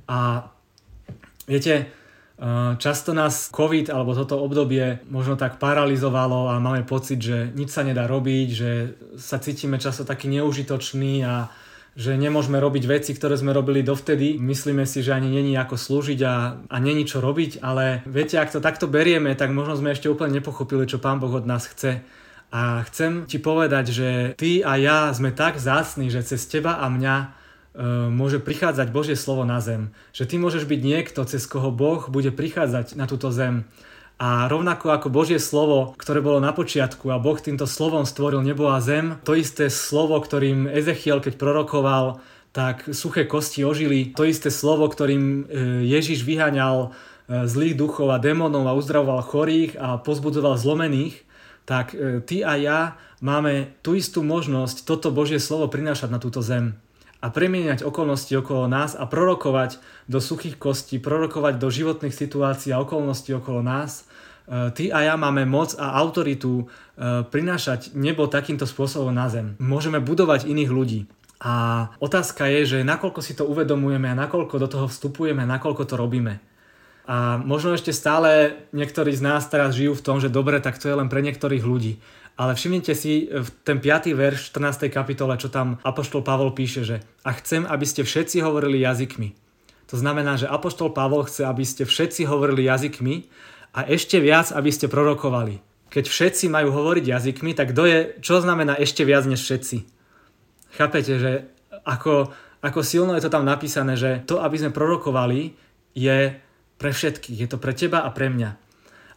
A 0.09 0.49
viete, 1.45 2.00
často 2.81 3.13
nás 3.13 3.53
COVID 3.53 3.93
alebo 3.93 4.17
toto 4.17 4.41
obdobie 4.41 5.05
možno 5.13 5.37
tak 5.37 5.61
paralizovalo 5.61 6.49
a 6.49 6.57
máme 6.57 6.89
pocit, 6.89 7.21
že 7.21 7.53
nič 7.53 7.69
sa 7.69 7.85
nedá 7.85 8.09
robiť, 8.09 8.49
že 8.49 8.71
sa 9.21 9.37
cítime 9.37 9.77
často 9.77 10.09
taký 10.09 10.33
neužitočný 10.33 11.21
a 11.21 11.53
že 12.01 12.17
nemôžeme 12.17 12.57
robiť 12.57 12.85
veci, 12.87 13.13
ktoré 13.13 13.37
sme 13.37 13.53
robili 13.53 13.85
dovtedy. 13.85 14.41
Myslíme 14.41 14.89
si, 14.89 15.05
že 15.05 15.13
ani 15.13 15.29
není 15.29 15.53
ako 15.59 15.77
slúžiť 15.77 16.21
a, 16.25 16.35
a 16.65 16.77
není 16.81 17.05
čo 17.05 17.21
robiť, 17.21 17.61
ale 17.61 18.07
viete, 18.09 18.41
ak 18.41 18.55
to 18.55 18.65
takto 18.65 18.89
berieme, 18.89 19.37
tak 19.37 19.53
možno 19.53 19.77
sme 19.77 19.93
ešte 19.93 20.09
úplne 20.09 20.41
nepochopili, 20.41 20.89
čo 20.89 21.03
Pán 21.03 21.21
Boh 21.21 21.35
od 21.35 21.45
nás 21.45 21.69
chce. 21.69 22.01
A 22.51 22.83
chcem 22.89 23.29
ti 23.29 23.37
povedať, 23.37 23.93
že 23.93 24.09
ty 24.41 24.65
a 24.65 24.81
ja 24.81 25.13
sme 25.13 25.31
tak 25.35 25.61
vzácni, 25.61 26.09
že 26.09 26.25
cez 26.25 26.47
teba 26.49 26.81
a 26.81 26.89
mňa 26.89 27.40
môže 28.11 28.43
prichádzať 28.43 28.91
Božie 28.91 29.15
slovo 29.15 29.47
na 29.47 29.63
zem. 29.63 29.95
Že 30.11 30.25
ty 30.27 30.35
môžeš 30.43 30.65
byť 30.67 30.81
niekto, 30.83 31.23
cez 31.23 31.47
koho 31.47 31.71
Boh 31.71 32.03
bude 32.11 32.35
prichádzať 32.35 32.99
na 32.99 33.07
túto 33.07 33.31
zem. 33.31 33.67
A 34.21 34.45
rovnako 34.53 34.93
ako 34.93 35.09
Božie 35.09 35.41
slovo, 35.41 35.97
ktoré 35.97 36.21
bolo 36.21 36.45
na 36.45 36.53
počiatku 36.53 37.09
a 37.09 37.23
Boh 37.23 37.41
týmto 37.41 37.65
slovom 37.65 38.05
stvoril 38.05 38.45
nebo 38.45 38.69
a 38.69 38.83
zem, 38.83 39.17
to 39.25 39.33
isté 39.33 39.73
slovo, 39.73 40.21
ktorým 40.21 40.69
Ezechiel, 40.69 41.25
keď 41.25 41.41
prorokoval, 41.41 42.21
tak 42.53 42.85
suché 42.93 43.25
kosti 43.25 43.65
ožili. 43.65 44.13
To 44.19 44.29
isté 44.29 44.53
slovo, 44.53 44.91
ktorým 44.91 45.25
e, 45.25 45.41
Ježiš 45.89 46.27
vyháňal 46.27 46.91
e, 46.93 47.49
zlých 47.49 47.79
duchov 47.79 48.13
a 48.13 48.21
démonov 48.21 48.69
a 48.69 48.77
uzdravoval 48.77 49.25
chorých 49.25 49.79
a 49.81 49.97
pozbudzoval 49.97 50.59
zlomených, 50.59 51.25
tak 51.65 51.95
ty 52.27 52.43
a 52.43 52.59
ja 52.59 52.81
máme 53.23 53.79
tú 53.87 53.95
istú 53.95 54.27
možnosť 54.27 54.83
toto 54.83 55.15
Božie 55.15 55.39
slovo 55.39 55.71
prinášať 55.71 56.11
na 56.11 56.19
túto 56.19 56.43
zem 56.43 56.75
a 57.21 57.27
premieňať 57.29 57.85
okolnosti 57.85 58.33
okolo 58.33 58.65
nás 58.65 58.97
a 58.97 59.05
prorokovať 59.05 59.77
do 60.09 60.19
suchých 60.19 60.57
kostí, 60.57 60.97
prorokovať 60.97 61.61
do 61.61 61.69
životných 61.69 62.17
situácií 62.17 62.73
a 62.73 62.81
okolností 62.81 63.37
okolo 63.37 63.61
nás. 63.61 64.09
E, 64.49 64.73
ty 64.73 64.89
a 64.89 65.05
ja 65.05 65.15
máme 65.21 65.45
moc 65.45 65.77
a 65.77 66.01
autoritu 66.01 66.65
e, 66.65 67.25
prinášať 67.29 67.93
nebo 67.93 68.25
takýmto 68.25 68.65
spôsobom 68.65 69.13
na 69.13 69.29
zem. 69.29 69.53
Môžeme 69.61 70.01
budovať 70.01 70.49
iných 70.49 70.71
ľudí. 70.73 71.01
A 71.41 71.89
otázka 72.01 72.49
je, 72.53 72.77
že 72.77 72.89
nakoľko 72.89 73.21
si 73.25 73.33
to 73.33 73.49
uvedomujeme 73.49 74.13
a 74.13 74.17
nakoľko 74.17 74.57
do 74.61 74.69
toho 74.69 74.87
vstupujeme, 74.89 75.49
nakoľko 75.49 75.89
to 75.89 75.97
robíme. 75.97 76.41
A 77.09 77.41
možno 77.41 77.73
ešte 77.73 77.97
stále 77.97 78.61
niektorí 78.77 79.11
z 79.17 79.25
nás 79.25 79.49
teraz 79.49 79.73
žijú 79.73 79.97
v 79.97 80.05
tom, 80.05 80.17
že 80.21 80.29
dobre, 80.29 80.61
tak 80.61 80.77
to 80.77 80.87
je 80.87 80.95
len 80.95 81.09
pre 81.09 81.25
niektorých 81.25 81.65
ľudí. 81.65 81.99
Ale 82.41 82.57
všimnite 82.57 82.97
si 82.97 83.29
v 83.29 83.49
ten 83.69 83.85
5. 83.85 84.17
verš 84.17 84.49
14. 84.57 84.89
kapitole, 84.89 85.37
čo 85.37 85.53
tam 85.53 85.77
Apoštol 85.85 86.25
Pavol 86.25 86.57
píše, 86.57 86.89
že 86.89 87.05
a 87.21 87.37
chcem, 87.37 87.69
aby 87.69 87.85
ste 87.85 88.01
všetci 88.01 88.41
hovorili 88.41 88.81
jazykmi. 88.81 89.37
To 89.93 90.01
znamená, 90.01 90.41
že 90.41 90.49
Apoštol 90.49 90.97
Pavol 90.97 91.29
chce, 91.29 91.45
aby 91.45 91.69
ste 91.69 91.85
všetci 91.85 92.25
hovorili 92.25 92.65
jazykmi 92.65 93.29
a 93.77 93.85
ešte 93.85 94.25
viac, 94.25 94.57
aby 94.57 94.73
ste 94.73 94.89
prorokovali. 94.89 95.61
Keď 95.93 96.09
všetci 96.09 96.49
majú 96.49 96.73
hovoriť 96.73 97.05
jazykmi, 97.13 97.53
tak 97.53 97.77
kto 97.77 97.83
je, 97.85 97.99
čo 98.25 98.41
znamená 98.41 98.73
ešte 98.81 99.05
viac 99.05 99.29
než 99.29 99.45
všetci? 99.45 99.85
Chápete, 100.81 101.21
že 101.21 101.33
ako, 101.85 102.33
ako 102.65 102.81
silno 102.81 103.21
je 103.21 103.23
to 103.27 103.35
tam 103.37 103.45
napísané, 103.45 104.01
že 104.01 104.25
to, 104.25 104.41
aby 104.41 104.57
sme 104.57 104.73
prorokovali, 104.73 105.53
je 105.93 106.41
pre 106.81 106.91
všetkých. 106.95 107.37
Je 107.45 107.49
to 107.53 107.61
pre 107.61 107.77
teba 107.77 108.01
a 108.01 108.09
pre 108.09 108.33
mňa. 108.33 108.70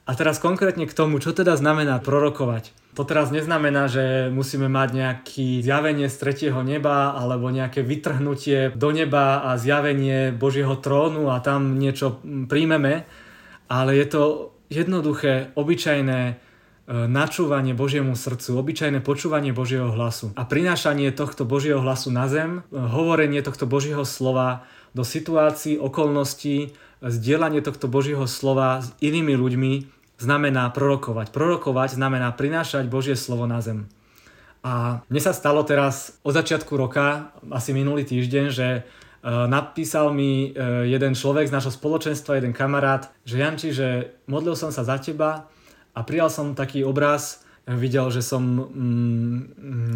A 0.04 0.20
teraz 0.20 0.36
konkrétne 0.36 0.84
k 0.84 0.92
tomu, 0.92 1.24
čo 1.24 1.32
teda 1.32 1.56
znamená 1.56 1.96
prorokovať. 2.04 2.76
To 3.00 3.08
teraz 3.08 3.32
neznamená, 3.32 3.88
že 3.88 4.28
musíme 4.30 4.68
mať 4.68 4.90
nejaké 4.94 5.64
zjavenie 5.64 6.12
z 6.12 6.16
tretieho 6.20 6.60
neba 6.62 7.16
alebo 7.16 7.48
nejaké 7.50 7.82
vytrhnutie 7.82 8.76
do 8.76 8.92
neba 8.92 9.48
a 9.48 9.56
zjavenie 9.56 10.36
Božieho 10.36 10.76
trónu 10.78 11.32
a 11.32 11.40
tam 11.40 11.80
niečo 11.80 12.20
príjmeme, 12.22 13.08
ale 13.72 13.92
je 13.98 14.06
to 14.12 14.22
jednoduché, 14.68 15.56
obyčajné 15.56 16.22
e, 16.30 16.34
načúvanie 17.08 17.72
Božiemu 17.72 18.14
srdcu, 18.14 18.60
obyčajné 18.60 19.00
počúvanie 19.02 19.56
Božieho 19.56 19.90
hlasu 19.90 20.36
a 20.36 20.44
prinášanie 20.46 21.16
tohto 21.16 21.48
Božieho 21.48 21.82
hlasu 21.82 22.12
na 22.12 22.30
zem, 22.30 22.62
e, 22.70 22.78
hovorenie 22.78 23.40
tohto 23.40 23.66
Božieho 23.66 24.06
slova 24.06 24.68
do 24.94 25.02
situácií, 25.02 25.82
okolností, 25.82 26.78
zdieľanie 27.04 27.60
tohto 27.60 27.92
Božieho 27.92 28.24
slova 28.26 28.80
s 28.80 28.96
inými 29.04 29.36
ľuďmi, 29.36 29.74
znamená 30.24 30.72
prorokovať. 30.72 31.36
Prorokovať 31.36 32.00
znamená 32.00 32.32
prinášať 32.32 32.88
Božie 32.88 33.20
slovo 33.20 33.44
na 33.44 33.60
zem. 33.60 33.92
A 34.64 35.04
mne 35.12 35.22
sa 35.22 35.36
stalo 35.36 35.68
teraz 35.68 36.16
od 36.24 36.32
začiatku 36.32 36.72
roka, 36.80 37.36
asi 37.52 37.76
minulý 37.76 38.08
týždeň, 38.08 38.46
že 38.48 38.68
e, 38.80 38.82
napísal 39.28 40.16
mi 40.16 40.56
e, 40.56 40.88
jeden 40.88 41.20
človek 41.20 41.52
z 41.52 41.56
nášho 41.60 41.76
spoločenstva, 41.76 42.40
jeden 42.40 42.56
kamarát, 42.56 43.12
že 43.28 43.44
Janči, 43.44 43.76
že 43.76 44.16
modlil 44.24 44.56
som 44.56 44.72
sa 44.72 44.88
za 44.88 44.96
teba 45.04 45.52
a 45.92 46.00
prijal 46.08 46.32
som 46.32 46.56
taký 46.56 46.88
obraz, 46.88 47.44
videl, 47.68 48.08
že 48.08 48.24
som 48.24 48.44
mm, 48.44 49.40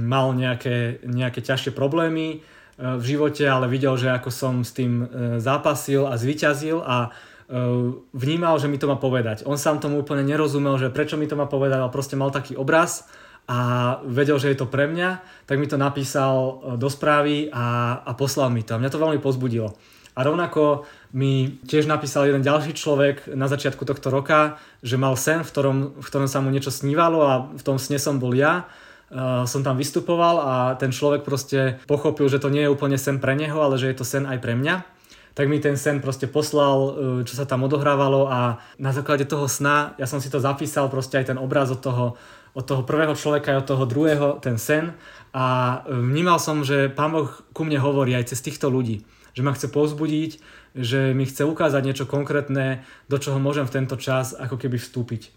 mal 0.04 0.36
nejaké, 0.36 1.00
nejaké 1.08 1.40
ťažšie 1.40 1.72
problémy 1.72 2.44
v 2.78 3.04
živote, 3.04 3.42
ale 3.42 3.66
videl, 3.66 3.98
že 3.98 4.14
ako 4.14 4.30
som 4.30 4.62
s 4.62 4.70
tým 4.70 5.10
zápasil 5.42 6.06
a 6.06 6.14
zvyťazil 6.14 6.78
a 6.86 7.10
Ehm, 7.48 8.04
vnímal, 8.12 8.60
že 8.60 8.68
mi 8.68 8.76
to 8.76 8.92
má 8.92 9.00
povedať. 9.00 9.48
On 9.48 9.56
sám 9.56 9.80
tomu 9.80 10.04
úplne 10.04 10.24
nerozumel, 10.28 10.76
že 10.76 10.92
prečo 10.92 11.16
mi 11.16 11.32
to 11.32 11.40
má 11.40 11.48
povedať, 11.48 11.80
ale 11.80 11.96
proste 11.96 12.20
mal 12.20 12.28
taký 12.28 12.60
obraz 12.60 13.08
a 13.48 14.00
vedel, 14.04 14.36
že 14.36 14.52
je 14.52 14.60
to 14.60 14.68
pre 14.68 14.92
mňa, 14.92 15.24
tak 15.48 15.56
mi 15.56 15.72
to 15.72 15.80
napísal 15.80 16.60
do 16.76 16.92
správy 16.92 17.48
a, 17.48 18.00
a 18.04 18.12
poslal 18.20 18.52
mi 18.52 18.68
to. 18.68 18.76
A 18.76 18.82
mňa 18.84 18.92
to 18.92 19.00
veľmi 19.00 19.24
pozbudilo. 19.24 19.72
A 20.18 20.28
rovnako 20.28 20.84
mi 21.16 21.62
tiež 21.64 21.88
napísal 21.88 22.28
jeden 22.28 22.44
ďalší 22.44 22.76
človek 22.76 23.32
na 23.32 23.48
začiatku 23.48 23.88
tohto 23.88 24.12
roka, 24.12 24.60
že 24.84 25.00
mal 25.00 25.16
sen, 25.16 25.48
v 25.48 25.52
ktorom, 25.54 25.78
v 26.04 26.08
ktorom 26.10 26.28
sa 26.28 26.44
mu 26.44 26.52
niečo 26.52 26.74
snívalo 26.74 27.24
a 27.24 27.48
v 27.48 27.64
tom 27.64 27.80
sne 27.80 27.96
som 27.96 28.20
bol 28.20 28.36
ja. 28.36 28.68
Uh, 29.08 29.48
som 29.48 29.64
tam 29.64 29.80
vystupoval 29.80 30.36
a 30.44 30.54
ten 30.76 30.92
človek 30.92 31.24
proste 31.24 31.80
pochopil, 31.88 32.28
že 32.28 32.44
to 32.44 32.52
nie 32.52 32.68
je 32.68 32.74
úplne 32.76 33.00
sen 33.00 33.24
pre 33.24 33.40
neho, 33.40 33.56
ale 33.56 33.80
že 33.80 33.88
je 33.88 33.96
to 33.96 34.04
sen 34.04 34.28
aj 34.28 34.44
pre 34.44 34.52
mňa 34.52 34.98
tak 35.38 35.54
mi 35.54 35.62
ten 35.62 35.78
sen 35.78 36.02
proste 36.02 36.26
poslal, 36.26 36.78
e, 36.82 36.92
čo 37.22 37.38
sa 37.38 37.46
tam 37.46 37.62
odohrávalo 37.62 38.26
a 38.26 38.58
na 38.82 38.90
základe 38.90 39.30
toho 39.30 39.46
sna, 39.46 39.94
ja 40.02 40.10
som 40.10 40.18
si 40.18 40.34
to 40.34 40.42
zapísal, 40.42 40.90
proste 40.90 41.22
aj 41.22 41.30
ten 41.30 41.38
obraz 41.38 41.70
od 41.70 41.78
toho, 41.78 42.18
od 42.58 42.66
toho 42.66 42.82
prvého 42.82 43.14
človeka 43.14 43.54
aj 43.54 43.62
od 43.62 43.68
toho 43.70 43.84
druhého, 43.86 44.28
ten 44.42 44.58
sen 44.58 44.98
a 45.38 45.46
e, 45.86 45.94
vnímal 45.94 46.42
som, 46.42 46.66
že 46.66 46.90
Pán 46.90 47.14
Boh 47.14 47.30
ku 47.54 47.62
mne 47.70 47.78
hovorí 47.78 48.18
aj 48.18 48.34
cez 48.34 48.42
týchto 48.42 48.74
ľudí, 48.74 49.06
že 49.38 49.46
ma 49.46 49.54
chce 49.54 49.70
povzbudiť, 49.70 50.32
že 50.74 51.14
mi 51.14 51.30
chce 51.30 51.46
ukázať 51.46 51.86
niečo 51.86 52.10
konkrétne, 52.10 52.82
do 53.06 53.22
čoho 53.22 53.38
môžem 53.38 53.70
v 53.70 53.78
tento 53.78 53.94
čas 54.02 54.34
ako 54.34 54.58
keby 54.58 54.82
vstúpiť. 54.82 55.30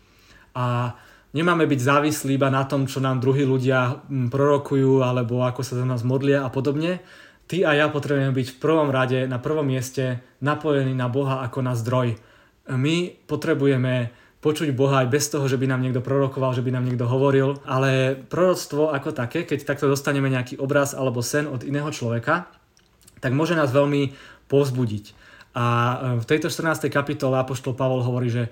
A 0.56 0.96
nemáme 1.32 1.66
byť 1.66 1.80
závislí 1.80 2.36
iba 2.36 2.50
na 2.50 2.66
tom, 2.66 2.90
čo 2.90 2.98
nám 2.98 3.22
druhí 3.22 3.46
ľudia 3.46 4.06
prorokujú 4.08 5.02
alebo 5.02 5.46
ako 5.46 5.62
sa 5.62 5.78
za 5.78 5.86
nás 5.86 6.02
modlia 6.02 6.42
a 6.42 6.50
podobne, 6.50 7.02
ty 7.50 7.66
a 7.66 7.74
ja 7.74 7.90
potrebujeme 7.90 8.30
byť 8.30 8.48
v 8.54 8.60
prvom 8.62 8.94
rade, 8.94 9.26
na 9.26 9.42
prvom 9.42 9.66
mieste 9.66 10.22
napojení 10.38 10.94
na 10.94 11.10
Boha 11.10 11.42
ako 11.42 11.58
na 11.66 11.74
zdroj. 11.74 12.14
My 12.70 13.10
potrebujeme 13.26 14.14
počuť 14.40 14.72
Boha 14.72 15.04
aj 15.04 15.12
bez 15.12 15.28
toho, 15.28 15.44
že 15.50 15.60
by 15.60 15.68
nám 15.68 15.84
niekto 15.84 16.00
prorokoval, 16.00 16.56
že 16.56 16.64
by 16.64 16.72
nám 16.72 16.88
niekto 16.88 17.04
hovoril, 17.04 17.60
ale 17.68 18.16
proroctvo 18.16 18.94
ako 18.94 19.12
také, 19.12 19.44
keď 19.44 19.68
takto 19.68 19.90
dostaneme 19.90 20.32
nejaký 20.32 20.56
obraz 20.56 20.96
alebo 20.96 21.20
sen 21.20 21.44
od 21.44 21.60
iného 21.60 21.90
človeka, 21.92 22.48
tak 23.20 23.36
môže 23.36 23.52
nás 23.52 23.68
veľmi 23.68 24.16
povzbudiť. 24.48 25.04
A 25.52 25.64
e, 25.66 25.94
v 26.22 26.24
tejto 26.24 26.48
14. 26.48 26.88
kapitole 26.88 27.36
Apoštol 27.36 27.76
Pavol 27.76 28.00
hovorí, 28.00 28.32
že 28.32 28.48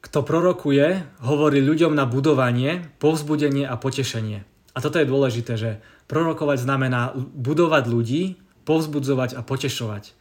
kto 0.00 0.24
prorokuje, 0.24 1.04
hovorí 1.20 1.60
ľuďom 1.60 1.92
na 1.92 2.08
budovanie, 2.08 2.88
povzbudenie 2.96 3.68
a 3.68 3.76
potešenie. 3.76 4.48
A 4.72 4.78
toto 4.80 4.96
je 4.96 5.08
dôležité, 5.08 5.60
že 5.60 5.70
prorokovať 6.08 6.64
znamená 6.64 7.12
budovať 7.16 7.84
ľudí, 7.86 8.22
povzbudzovať 8.64 9.36
a 9.36 9.44
potešovať. 9.44 10.16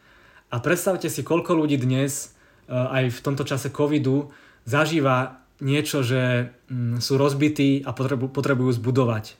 A 0.49 0.57
predstavte 0.59 1.07
si, 1.07 1.21
koľko 1.21 1.53
ľudí 1.53 1.77
dnes, 1.77 2.33
e, 2.67 2.73
aj 2.73 3.13
v 3.13 3.19
tomto 3.23 3.45
čase 3.45 3.69
covidu, 3.69 4.33
zažíva 4.65 5.45
niečo, 5.61 6.01
že 6.01 6.51
mm, 6.67 6.99
sú 6.99 7.15
rozbití 7.15 7.85
a 7.85 7.93
potrebujú, 7.93 8.71
zbudovať. 8.73 9.37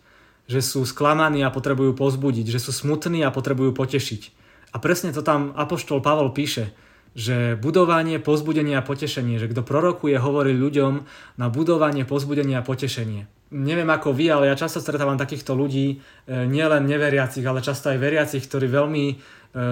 Že 0.50 0.62
sú 0.62 0.80
sklamaní 0.86 1.42
a 1.42 1.54
potrebujú 1.54 1.98
pozbudiť. 1.98 2.46
Že 2.50 2.60
sú 2.70 2.72
smutní 2.86 3.26
a 3.26 3.34
potrebujú 3.34 3.74
potešiť. 3.74 4.22
A 4.70 4.78
presne 4.78 5.10
to 5.10 5.26
tam 5.26 5.58
Apoštol 5.58 6.06
Pavol 6.06 6.30
píše, 6.30 6.70
že 7.18 7.58
budovanie, 7.58 8.22
pozbudenie 8.22 8.78
a 8.78 8.86
potešenie, 8.86 9.42
že 9.42 9.50
kto 9.50 9.66
prorokuje, 9.66 10.16
hovorí 10.18 10.54
ľuďom 10.54 10.94
na 11.42 11.48
budovanie, 11.50 12.06
pozbudenie 12.06 12.58
a 12.58 12.66
potešenie 12.66 13.40
neviem 13.50 13.90
ako 13.90 14.14
vy, 14.14 14.30
ale 14.30 14.50
ja 14.50 14.56
často 14.58 14.78
stretávam 14.78 15.18
takýchto 15.18 15.58
ľudí, 15.58 15.88
e, 15.90 16.46
nielen 16.46 16.86
neveriacich, 16.86 17.46
ale 17.46 17.66
často 17.66 17.90
aj 17.90 17.98
veriacich, 17.98 18.46
ktorí 18.46 18.70
veľmi 18.70 19.06
e, 19.10 19.16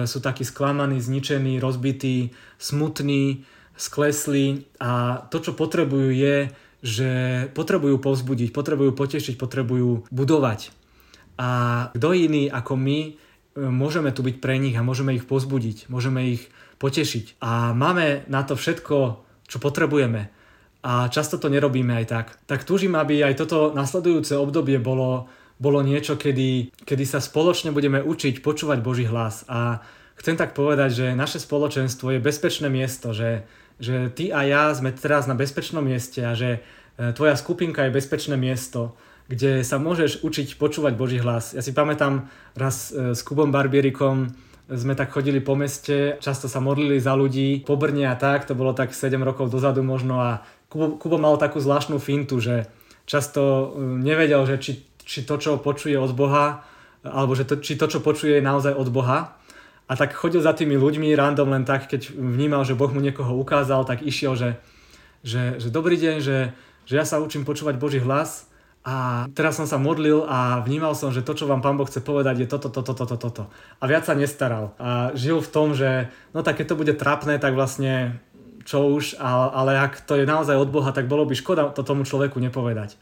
sú 0.04 0.18
takí 0.18 0.42
sklamaní, 0.42 0.98
zničení, 0.98 1.62
rozbití, 1.62 2.34
smutní, 2.58 3.46
sklesli 3.78 4.66
a 4.82 5.22
to, 5.30 5.38
čo 5.38 5.54
potrebujú 5.54 6.10
je, 6.10 6.36
že 6.82 7.10
potrebujú 7.54 8.02
povzbudiť, 8.02 8.50
potrebujú 8.50 8.90
potešiť, 8.94 9.34
potrebujú 9.38 10.10
budovať. 10.10 10.74
A 11.38 11.50
kto 11.94 12.08
iný 12.18 12.50
ako 12.50 12.74
my 12.74 12.98
e, 13.06 13.10
môžeme 13.62 14.10
tu 14.10 14.26
byť 14.26 14.42
pre 14.42 14.58
nich 14.58 14.74
a 14.74 14.82
môžeme 14.82 15.14
ich 15.14 15.22
pozbudiť, 15.22 15.86
môžeme 15.86 16.34
ich 16.34 16.50
potešiť. 16.78 17.42
A 17.42 17.74
máme 17.74 18.26
na 18.30 18.42
to 18.42 18.54
všetko, 18.54 18.96
čo 19.46 19.58
potrebujeme 19.58 20.38
a 20.82 21.10
často 21.10 21.42
to 21.42 21.50
nerobíme 21.50 21.90
aj 21.90 22.06
tak. 22.06 22.26
Tak 22.46 22.62
túžim, 22.62 22.94
aby 22.94 23.26
aj 23.26 23.34
toto 23.44 23.74
nasledujúce 23.74 24.38
obdobie 24.38 24.78
bolo, 24.78 25.26
bolo 25.58 25.82
niečo, 25.82 26.14
kedy, 26.14 26.70
kedy 26.86 27.04
sa 27.04 27.18
spoločne 27.18 27.74
budeme 27.74 27.98
učiť 27.98 28.38
počúvať 28.38 28.78
Boží 28.78 29.04
hlas. 29.10 29.42
A 29.50 29.82
chcem 30.14 30.38
tak 30.38 30.54
povedať, 30.54 30.90
že 30.94 31.06
naše 31.18 31.42
spoločenstvo 31.42 32.14
je 32.14 32.22
bezpečné 32.22 32.70
miesto, 32.70 33.10
že, 33.10 33.42
že 33.82 34.06
ty 34.14 34.30
a 34.30 34.46
ja 34.46 34.70
sme 34.70 34.94
teraz 34.94 35.26
na 35.26 35.34
bezpečnom 35.34 35.82
mieste 35.82 36.22
a 36.22 36.38
že 36.38 36.62
e, 36.96 37.10
tvoja 37.10 37.34
skupinka 37.34 37.90
je 37.90 37.96
bezpečné 37.98 38.38
miesto, 38.38 38.94
kde 39.26 39.66
sa 39.66 39.82
môžeš 39.82 40.22
učiť 40.22 40.62
počúvať 40.62 40.94
Boží 40.94 41.18
hlas. 41.18 41.58
Ja 41.58 41.60
si 41.60 41.74
pamätám 41.74 42.30
raz 42.54 42.94
e, 42.94 43.18
s 43.18 43.26
Kubom 43.26 43.50
Barbierikom, 43.50 44.30
sme 44.68 44.92
tak 44.92 45.08
chodili 45.08 45.40
po 45.40 45.56
meste, 45.56 46.20
často 46.20 46.44
sa 46.44 46.60
modlili 46.60 47.00
za 47.00 47.16
ľudí, 47.16 47.64
po 47.64 47.80
Brne 47.80 48.12
a 48.12 48.16
tak, 48.20 48.44
to 48.44 48.52
bolo 48.52 48.76
tak 48.76 48.92
7 48.92 49.16
rokov 49.24 49.48
dozadu 49.48 49.80
možno 49.80 50.20
a 50.20 50.44
Kubo, 50.68 51.00
Kubo 51.00 51.16
mal 51.16 51.40
takú 51.40 51.56
zvláštnu 51.56 51.96
fintu, 51.96 52.36
že 52.36 52.68
často 53.08 53.40
e, 53.40 53.64
nevedel, 54.04 54.44
že 54.44 54.60
či, 54.60 54.84
či 55.00 55.24
to, 55.24 55.40
čo 55.40 55.56
počuje 55.56 55.96
od 55.96 56.12
Boha, 56.12 56.60
alebo 57.00 57.32
že 57.32 57.48
to, 57.48 57.56
či 57.64 57.80
to, 57.80 57.88
čo 57.88 58.04
počuje, 58.04 58.36
je 58.36 58.44
naozaj 58.44 58.76
od 58.76 58.92
Boha. 58.92 59.40
A 59.88 59.96
tak 59.96 60.12
chodil 60.12 60.44
za 60.44 60.52
tými 60.52 60.76
ľuďmi 60.76 61.16
random 61.16 61.48
len 61.48 61.64
tak, 61.64 61.88
keď 61.88 62.12
vnímal, 62.12 62.60
že 62.68 62.76
Boh 62.76 62.92
mu 62.92 63.00
niekoho 63.00 63.32
ukázal, 63.40 63.88
tak 63.88 64.04
išiel, 64.04 64.36
že, 64.36 64.60
že, 65.24 65.56
že 65.56 65.72
dobrý 65.72 65.96
deň, 65.96 66.16
že, 66.20 66.52
že 66.84 66.94
ja 67.00 67.08
sa 67.08 67.24
učím 67.24 67.48
počúvať 67.48 67.80
Boží 67.80 67.96
hlas 67.96 68.44
a 68.88 69.28
teraz 69.36 69.60
som 69.60 69.68
sa 69.68 69.76
modlil 69.76 70.24
a 70.24 70.64
vnímal 70.64 70.96
som, 70.96 71.12
že 71.12 71.20
to, 71.20 71.36
čo 71.36 71.44
vám 71.44 71.60
Pán 71.60 71.76
Boh 71.76 71.84
chce 71.84 72.00
povedať, 72.00 72.40
je 72.40 72.48
toto, 72.48 72.72
toto, 72.72 72.96
toto, 72.96 73.20
toto. 73.20 73.42
A 73.52 73.84
viac 73.84 74.08
sa 74.08 74.16
nestaral. 74.16 74.72
A 74.80 75.12
žil 75.12 75.44
v 75.44 75.52
tom, 75.52 75.76
že 75.76 76.08
no 76.32 76.40
tak 76.40 76.56
keď 76.56 76.72
to 76.72 76.80
bude 76.80 76.94
trapné, 76.96 77.36
tak 77.36 77.52
vlastne 77.52 78.16
čo 78.64 78.88
už, 78.88 79.20
ale, 79.20 79.46
ale 79.52 79.72
ak 79.76 80.08
to 80.08 80.16
je 80.16 80.24
naozaj 80.24 80.56
od 80.56 80.72
Boha, 80.72 80.88
tak 80.96 81.04
bolo 81.04 81.28
by 81.28 81.36
škoda 81.36 81.68
to 81.76 81.84
tomu 81.84 82.08
človeku 82.08 82.40
nepovedať. 82.40 82.96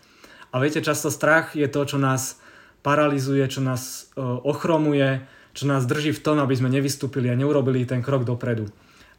A 0.50 0.58
viete, 0.58 0.82
často 0.82 1.06
strach 1.06 1.54
je 1.54 1.70
to, 1.70 1.86
čo 1.86 2.02
nás 2.02 2.42
paralizuje, 2.82 3.46
čo 3.46 3.62
nás 3.62 4.10
e, 4.18 4.22
ochromuje, 4.26 5.22
čo 5.54 5.70
nás 5.70 5.86
drží 5.86 6.10
v 6.18 6.22
tom, 6.22 6.42
aby 6.42 6.54
sme 6.58 6.66
nevystúpili 6.66 7.30
a 7.30 7.38
neurobili 7.38 7.86
ten 7.86 8.02
krok 8.02 8.26
dopredu. 8.26 8.66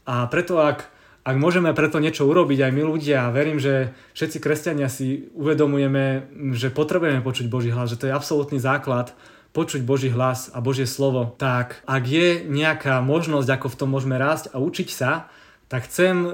A 0.04 0.28
preto 0.28 0.60
ak 0.60 0.92
ak 1.28 1.36
môžeme 1.36 1.76
preto 1.76 2.00
niečo 2.00 2.24
urobiť 2.24 2.64
aj 2.64 2.72
my 2.72 2.82
ľudia 2.88 3.28
verím, 3.36 3.60
že 3.60 3.92
všetci 4.16 4.40
kresťania 4.40 4.88
si 4.88 5.28
uvedomujeme, 5.36 6.32
že 6.56 6.72
potrebujeme 6.72 7.20
počuť 7.20 7.52
Boží 7.52 7.68
hlas, 7.68 7.92
že 7.92 8.00
to 8.00 8.08
je 8.08 8.16
absolútny 8.16 8.64
základ 8.64 9.12
počuť 9.52 9.84
Boží 9.84 10.08
hlas 10.08 10.48
a 10.56 10.64
Božie 10.64 10.88
slovo, 10.88 11.36
tak 11.36 11.84
ak 11.84 12.04
je 12.08 12.48
nejaká 12.48 13.04
možnosť, 13.04 13.50
ako 13.60 13.68
v 13.68 13.78
tom 13.84 13.90
môžeme 13.92 14.16
rásť 14.16 14.56
a 14.56 14.62
učiť 14.64 14.90
sa, 14.94 15.28
tak 15.68 15.92
chcem 15.92 16.24
e, 16.24 16.30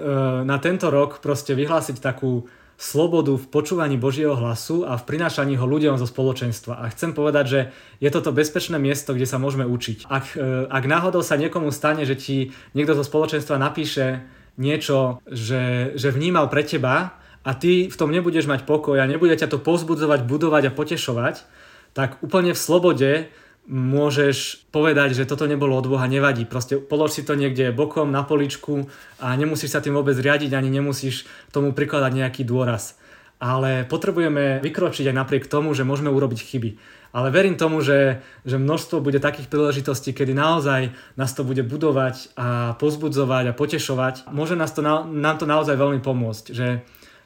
na 0.46 0.62
tento 0.62 0.94
rok 0.94 1.26
proste 1.26 1.58
vyhlásiť 1.58 1.98
takú 1.98 2.46
slobodu 2.78 3.34
v 3.34 3.50
počúvaní 3.50 3.98
Božieho 3.98 4.36
hlasu 4.38 4.86
a 4.86 5.00
v 5.00 5.08
prinášaní 5.10 5.58
ho 5.58 5.66
ľuďom 5.66 5.98
zo 5.98 6.06
spoločenstva. 6.06 6.84
A 6.84 6.92
chcem 6.92 7.16
povedať, 7.16 7.46
že 7.48 7.60
je 7.98 8.10
toto 8.14 8.36
bezpečné 8.36 8.78
miesto, 8.78 9.16
kde 9.16 9.26
sa 9.26 9.42
môžeme 9.42 9.66
učiť. 9.66 10.06
Ak, 10.06 10.38
e, 10.38 10.70
ak 10.70 10.84
náhodou 10.86 11.26
sa 11.26 11.40
niekomu 11.40 11.74
stane, 11.74 12.06
že 12.06 12.14
ti 12.14 12.54
niekto 12.78 12.94
zo 12.94 13.02
spoločenstva 13.02 13.58
napíše, 13.58 14.22
niečo, 14.58 15.24
že, 15.26 15.94
že 15.98 16.14
vnímal 16.14 16.50
pre 16.50 16.62
teba 16.62 17.18
a 17.44 17.52
ty 17.58 17.90
v 17.90 18.00
tom 18.00 18.14
nebudeš 18.14 18.46
mať 18.46 18.64
pokoj 18.64 18.98
a 19.02 19.10
nebude 19.10 19.36
ťa 19.36 19.52
to 19.52 19.58
pozbudzovať, 19.60 20.24
budovať 20.24 20.64
a 20.70 20.76
potešovať, 20.76 21.36
tak 21.94 22.22
úplne 22.24 22.56
v 22.56 22.60
slobode 22.60 23.12
môžeš 23.64 24.68
povedať, 24.76 25.16
že 25.16 25.24
toto 25.24 25.48
nebolo 25.48 25.80
od 25.80 25.88
Boha, 25.88 26.04
nevadí. 26.04 26.44
Proste 26.44 26.84
polož 26.84 27.16
si 27.16 27.24
to 27.24 27.40
niekde 27.40 27.72
bokom 27.72 28.12
na 28.12 28.24
poličku 28.28 28.92
a 29.24 29.32
nemusíš 29.40 29.72
sa 29.72 29.80
tým 29.80 29.96
vôbec 29.96 30.20
riadiť, 30.20 30.52
ani 30.52 30.68
nemusíš 30.68 31.24
tomu 31.56 31.72
prikladať 31.72 32.12
nejaký 32.12 32.44
dôraz. 32.44 33.00
Ale 33.42 33.84
potrebujeme 33.86 34.64
vykročiť 34.64 35.10
aj 35.12 35.16
napriek 35.16 35.46
tomu, 35.52 35.74
že 35.76 35.88
môžeme 35.88 36.10
urobiť 36.10 36.40
chyby. 36.40 36.70
Ale 37.14 37.30
verím 37.30 37.54
tomu, 37.54 37.86
že, 37.86 38.26
že 38.42 38.58
množstvo 38.58 38.98
bude 38.98 39.22
takých 39.22 39.46
príležitostí, 39.46 40.18
kedy 40.18 40.34
naozaj 40.34 40.98
nás 41.14 41.32
to 41.38 41.46
bude 41.46 41.62
budovať 41.62 42.34
a 42.34 42.74
pozbudzovať 42.82 43.54
a 43.54 43.58
potešovať. 43.58 44.16
Môže 44.34 44.58
nás 44.58 44.74
to, 44.74 44.82
nám 44.82 45.38
to 45.38 45.46
naozaj 45.46 45.78
veľmi 45.78 46.02
pomôcť. 46.02 46.46
Že 46.50 46.68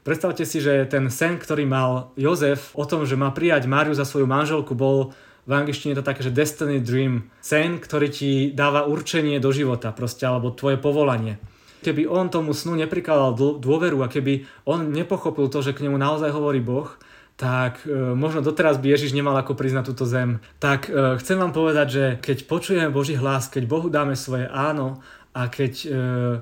predstavte 0.04 0.44
si, 0.44 0.60
že 0.60 0.84
ten 0.92 1.08
sen, 1.08 1.40
ktorý 1.40 1.64
mal 1.64 2.12
Jozef 2.20 2.76
o 2.76 2.84
tom, 2.84 3.08
že 3.08 3.16
má 3.16 3.32
prijať 3.32 3.72
Máriu 3.72 3.96
za 3.96 4.04
svoju 4.04 4.28
manželku, 4.28 4.76
bol 4.76 5.16
v 5.48 5.56
angličtine 5.56 5.96
to 5.96 6.04
také, 6.04 6.20
že 6.20 6.36
destiny 6.36 6.84
dream. 6.84 7.32
Sen, 7.40 7.80
ktorý 7.80 8.12
ti 8.12 8.32
dáva 8.52 8.84
určenie 8.84 9.40
do 9.40 9.56
života 9.56 9.96
proste, 9.96 10.28
alebo 10.28 10.52
tvoje 10.52 10.76
povolanie 10.76 11.40
keby 11.82 12.10
on 12.10 12.30
tomu 12.32 12.54
snu 12.54 12.78
neprikladal 12.78 13.60
dôveru 13.62 14.02
a 14.02 14.12
keby 14.12 14.48
on 14.66 14.90
nepochopil 14.90 15.50
to, 15.52 15.62
že 15.62 15.76
k 15.78 15.86
nemu 15.86 15.98
naozaj 15.98 16.34
hovorí 16.34 16.62
Boh, 16.62 16.90
tak 17.38 17.86
e, 17.86 17.94
možno 18.18 18.42
doteraz 18.42 18.82
by 18.82 18.98
Ježiš 18.98 19.14
nemal 19.14 19.38
ako 19.38 19.54
priznať 19.54 19.94
túto 19.94 20.10
zem. 20.10 20.42
Tak 20.58 20.90
e, 20.90 21.22
chcem 21.22 21.38
vám 21.38 21.54
povedať, 21.54 21.88
že 21.88 22.06
keď 22.18 22.38
počujeme 22.50 22.90
Boží 22.90 23.14
hlas, 23.14 23.46
keď 23.46 23.70
Bohu 23.70 23.94
dáme 23.94 24.18
svoje 24.18 24.50
áno 24.50 25.06
a 25.38 25.46
keď 25.46 25.74
e, 25.86 25.88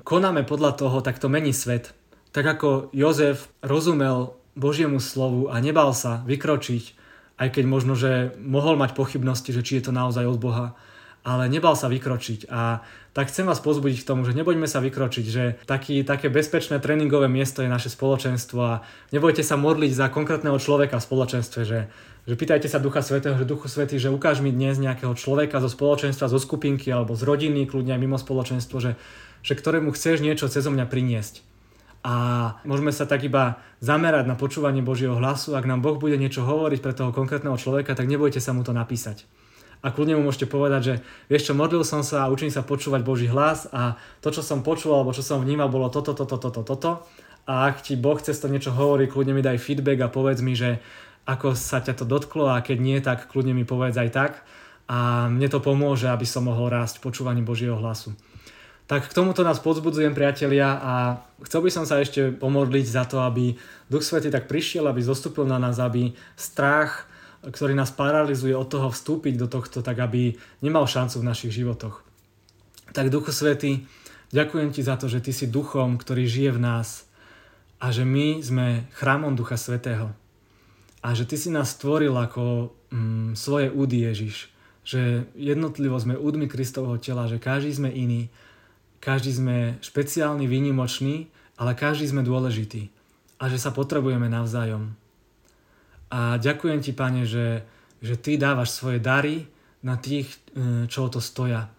konáme 0.00 0.48
podľa 0.48 0.72
toho, 0.80 1.04
tak 1.04 1.20
to 1.20 1.28
mení 1.28 1.52
svet. 1.52 1.92
Tak 2.32 2.48
ako 2.48 2.88
Jozef 2.96 3.52
rozumel 3.60 4.32
Božiemu 4.56 4.96
slovu 4.96 5.52
a 5.52 5.60
nebal 5.60 5.92
sa 5.92 6.24
vykročiť, 6.24 6.96
aj 7.36 7.48
keď 7.52 7.64
možno, 7.68 7.92
že 7.92 8.32
mohol 8.40 8.80
mať 8.80 8.96
pochybnosti, 8.96 9.52
že 9.52 9.60
či 9.60 9.76
je 9.78 9.88
to 9.88 9.92
naozaj 9.92 10.24
od 10.24 10.40
Boha, 10.40 10.72
ale 11.26 11.50
nebal 11.50 11.74
sa 11.74 11.90
vykročiť 11.90 12.46
a 12.54 12.86
tak 13.10 13.34
chcem 13.34 13.50
vás 13.50 13.58
pozbudiť 13.58 14.06
k 14.06 14.08
tomu, 14.14 14.22
že 14.22 14.36
nebojme 14.36 14.70
sa 14.70 14.78
vykročiť, 14.78 15.26
že 15.26 15.58
taký, 15.66 16.06
také 16.06 16.30
bezpečné 16.30 16.78
tréningové 16.78 17.26
miesto 17.26 17.66
je 17.66 17.72
naše 17.72 17.90
spoločenstvo 17.90 18.60
a 18.62 18.86
nebojte 19.10 19.42
sa 19.42 19.58
modliť 19.58 19.90
za 19.90 20.06
konkrétneho 20.06 20.54
človeka 20.62 21.02
v 21.02 21.06
spoločenstve, 21.10 21.60
že, 21.66 21.90
že 22.30 22.34
pýtajte 22.38 22.70
sa 22.70 22.78
Ducha 22.78 23.02
Svetého, 23.02 23.34
že 23.34 23.48
Duchu 23.48 23.66
Svetý, 23.66 23.98
že 23.98 24.14
ukáž 24.14 24.38
mi 24.38 24.54
dnes 24.54 24.78
nejakého 24.78 25.18
človeka 25.18 25.58
zo 25.58 25.66
spoločenstva, 25.66 26.30
zo 26.30 26.38
skupinky 26.38 26.94
alebo 26.94 27.18
z 27.18 27.26
rodiny, 27.26 27.66
kľudne 27.66 27.98
aj 27.98 28.02
mimo 28.06 28.22
spoločenstvo, 28.22 28.78
že, 28.78 28.94
že 29.42 29.58
ktorému 29.58 29.90
chceš 29.96 30.22
niečo 30.22 30.46
cez 30.46 30.62
mňa 30.62 30.86
priniesť. 30.86 31.42
A 32.06 32.14
môžeme 32.62 32.94
sa 32.94 33.02
tak 33.02 33.26
iba 33.26 33.58
zamerať 33.82 34.30
na 34.30 34.38
počúvanie 34.38 34.78
Božieho 34.78 35.18
hlasu. 35.18 35.58
Ak 35.58 35.66
nám 35.66 35.82
Boh 35.82 35.98
bude 35.98 36.14
niečo 36.14 36.46
hovoriť 36.46 36.78
pre 36.78 36.94
toho 36.94 37.10
konkrétneho 37.10 37.58
človeka, 37.58 37.98
tak 37.98 38.06
nebojte 38.06 38.38
sa 38.38 38.54
mu 38.54 38.62
to 38.62 38.70
napísať 38.70 39.26
a 39.84 39.92
kľudne 39.92 40.16
mu 40.16 40.28
môžete 40.28 40.48
povedať, 40.48 40.80
že 40.82 40.94
vieš 41.28 41.50
čo, 41.50 41.58
modlil 41.58 41.84
som 41.84 42.00
sa 42.00 42.24
a 42.26 42.32
učím 42.32 42.48
sa 42.52 42.64
počúvať 42.64 43.02
Boží 43.04 43.28
hlas 43.28 43.68
a 43.70 44.00
to, 44.24 44.32
čo 44.32 44.40
som 44.40 44.64
počul 44.64 44.96
alebo 44.96 45.12
čo 45.12 45.20
som 45.20 45.40
vnímal, 45.42 45.68
bolo 45.68 45.92
toto, 45.92 46.16
toto, 46.16 46.40
toto, 46.40 46.62
toto. 46.64 46.90
A 47.46 47.70
ak 47.70 47.86
ti 47.86 47.94
Boh 47.94 48.18
cez 48.18 48.42
to 48.42 48.50
niečo 48.50 48.74
hovorí, 48.74 49.06
kľudne 49.06 49.36
mi 49.36 49.42
daj 49.44 49.62
feedback 49.62 50.02
a 50.02 50.10
povedz 50.10 50.42
mi, 50.42 50.58
že 50.58 50.82
ako 51.26 51.54
sa 51.54 51.82
ťa 51.82 52.02
to 52.02 52.04
dotklo 52.06 52.50
a 52.50 52.62
keď 52.62 52.78
nie, 52.78 52.98
tak 52.98 53.30
kľudne 53.30 53.54
mi 53.54 53.62
povedz 53.66 53.94
aj 53.98 54.10
tak. 54.10 54.32
A 54.86 55.26
mne 55.26 55.50
to 55.50 55.58
pomôže, 55.58 56.06
aby 56.06 56.22
som 56.22 56.46
mohol 56.46 56.70
rásť 56.70 56.98
v 56.98 57.10
počúvaní 57.10 57.42
Božieho 57.42 57.74
hlasu. 57.74 58.14
Tak 58.86 59.10
k 59.10 59.16
tomuto 59.18 59.42
nás 59.42 59.58
podzbudzujem, 59.58 60.14
priatelia, 60.14 60.78
a 60.78 60.92
chcel 61.42 61.66
by 61.66 61.70
som 61.74 61.82
sa 61.82 61.98
ešte 61.98 62.30
pomodliť 62.38 62.86
za 62.86 63.02
to, 63.02 63.18
aby 63.18 63.58
Duch 63.90 64.06
Svety 64.06 64.30
tak 64.30 64.46
prišiel, 64.46 64.86
aby 64.86 65.02
zostúpil 65.02 65.42
na 65.42 65.58
nás, 65.58 65.82
aby 65.82 66.14
strach, 66.38 67.10
ktorý 67.46 67.78
nás 67.78 67.94
paralizuje 67.94 68.52
od 68.52 68.66
toho 68.66 68.90
vstúpiť 68.90 69.34
do 69.38 69.46
tohto, 69.46 69.82
tak 69.82 70.02
aby 70.02 70.34
nemal 70.62 70.90
šancu 70.90 71.22
v 71.22 71.28
našich 71.28 71.52
životoch. 71.54 72.02
Tak 72.90 73.10
Duchu 73.10 73.30
Svety, 73.30 73.86
ďakujem 74.34 74.70
Ti 74.74 74.82
za 74.82 74.98
to, 74.98 75.06
že 75.06 75.22
Ty 75.22 75.32
si 75.34 75.46
duchom, 75.46 75.98
ktorý 75.98 76.26
žije 76.26 76.50
v 76.58 76.62
nás 76.62 77.06
a 77.78 77.92
že 77.92 78.08
my 78.08 78.40
sme 78.42 78.66
chrámom 78.96 79.36
Ducha 79.36 79.60
Svetého. 79.60 80.10
A 81.04 81.14
že 81.14 81.28
Ty 81.28 81.36
si 81.38 81.50
nás 81.54 81.76
stvoril 81.76 82.14
ako 82.16 82.74
mm, 82.90 83.38
svoje 83.38 83.70
údy 83.70 84.10
Ježiš. 84.10 84.50
Že 84.86 85.30
jednotlivo 85.34 85.98
sme 85.98 86.18
údmi 86.18 86.50
Kristovho 86.50 86.98
tela, 86.98 87.30
že 87.30 87.42
každý 87.42 87.74
sme 87.74 87.90
iný, 87.90 88.30
každý 88.98 89.30
sme 89.34 89.56
špeciálny, 89.82 90.46
výnimočný, 90.50 91.30
ale 91.58 91.78
každý 91.78 92.10
sme 92.10 92.26
dôležitý. 92.26 92.90
A 93.36 93.52
že 93.52 93.60
sa 93.60 93.70
potrebujeme 93.70 94.26
navzájom. 94.26 94.96
A 96.10 96.38
ďakujem 96.38 96.78
ti, 96.82 96.92
pane, 96.94 97.26
že, 97.26 97.66
že 97.98 98.14
ty 98.14 98.38
dávaš 98.38 98.74
svoje 98.74 99.02
dary 99.02 99.50
na 99.82 99.98
tých, 99.98 100.30
e, 100.54 100.86
čo 100.86 101.06
o 101.06 101.12
to 101.12 101.18
stoja. 101.18 101.70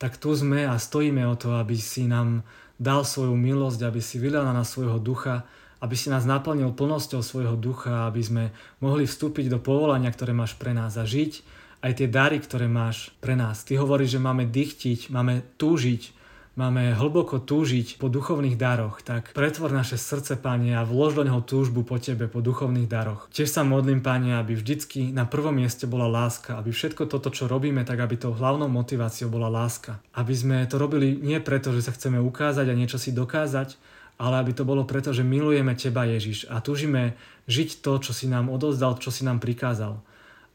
Tak 0.00 0.16
tu 0.16 0.32
sme 0.32 0.64
a 0.64 0.80
stojíme 0.80 1.24
o 1.28 1.36
to, 1.36 1.56
aby 1.56 1.76
si 1.76 2.08
nám 2.08 2.44
dal 2.80 3.04
svoju 3.04 3.36
milosť, 3.36 3.80
aby 3.84 4.00
si 4.00 4.16
vylal 4.16 4.48
na 4.48 4.56
nás 4.56 4.72
svojho 4.72 4.96
ducha, 4.96 5.44
aby 5.80 5.96
si 5.96 6.12
nás 6.12 6.28
naplnil 6.28 6.72
plnosťou 6.76 7.20
svojho 7.24 7.56
ducha, 7.56 8.08
aby 8.08 8.20
sme 8.20 8.44
mohli 8.84 9.08
vstúpiť 9.08 9.48
do 9.48 9.60
povolania, 9.60 10.12
ktoré 10.12 10.32
máš 10.36 10.56
pre 10.56 10.76
nás 10.76 10.96
a 10.96 11.04
žiť 11.04 11.60
aj 11.80 11.92
tie 11.96 12.08
dary, 12.08 12.40
ktoré 12.40 12.68
máš 12.68 13.12
pre 13.24 13.32
nás. 13.32 13.64
Ty 13.64 13.80
hovoríš, 13.80 14.16
že 14.16 14.20
máme 14.20 14.44
dychtiť, 14.44 15.08
máme 15.08 15.40
túžiť 15.56 16.19
máme 16.58 16.94
hlboko 16.98 17.38
túžiť 17.38 18.00
po 18.00 18.10
duchovných 18.10 18.58
daroch, 18.58 19.02
tak 19.02 19.30
pretvor 19.36 19.70
naše 19.70 19.94
srdce, 19.94 20.34
Pane, 20.34 20.74
a 20.74 20.82
vlož 20.82 21.18
do 21.18 21.22
neho 21.22 21.38
túžbu 21.42 21.86
po 21.86 22.02
Tebe, 22.02 22.26
po 22.26 22.42
duchovných 22.42 22.90
daroch. 22.90 23.30
Tiež 23.30 23.50
sa 23.50 23.62
modlím, 23.62 24.02
Pane, 24.02 24.34
aby 24.38 24.58
vždycky 24.58 25.14
na 25.14 25.24
prvom 25.26 25.54
mieste 25.54 25.86
bola 25.86 26.10
láska, 26.10 26.58
aby 26.58 26.74
všetko 26.74 27.06
toto, 27.06 27.30
čo 27.30 27.46
robíme, 27.46 27.86
tak 27.86 28.02
aby 28.02 28.18
tou 28.18 28.34
hlavnou 28.34 28.66
motiváciou 28.66 29.30
bola 29.30 29.46
láska. 29.46 30.02
Aby 30.16 30.34
sme 30.34 30.56
to 30.66 30.76
robili 30.80 31.14
nie 31.18 31.38
preto, 31.38 31.70
že 31.70 31.86
sa 31.86 31.94
chceme 31.94 32.18
ukázať 32.18 32.66
a 32.66 32.78
niečo 32.78 32.98
si 32.98 33.14
dokázať, 33.14 33.78
ale 34.20 34.36
aby 34.44 34.52
to 34.52 34.68
bolo 34.68 34.84
preto, 34.84 35.16
že 35.16 35.24
milujeme 35.24 35.72
Teba, 35.72 36.04
Ježiš, 36.04 36.44
a 36.52 36.60
túžime 36.60 37.16
žiť 37.48 37.80
to, 37.80 37.96
čo 38.04 38.12
si 38.12 38.28
nám 38.28 38.52
odozdal, 38.52 39.00
čo 39.00 39.08
si 39.08 39.24
nám 39.24 39.40
prikázal. 39.40 39.96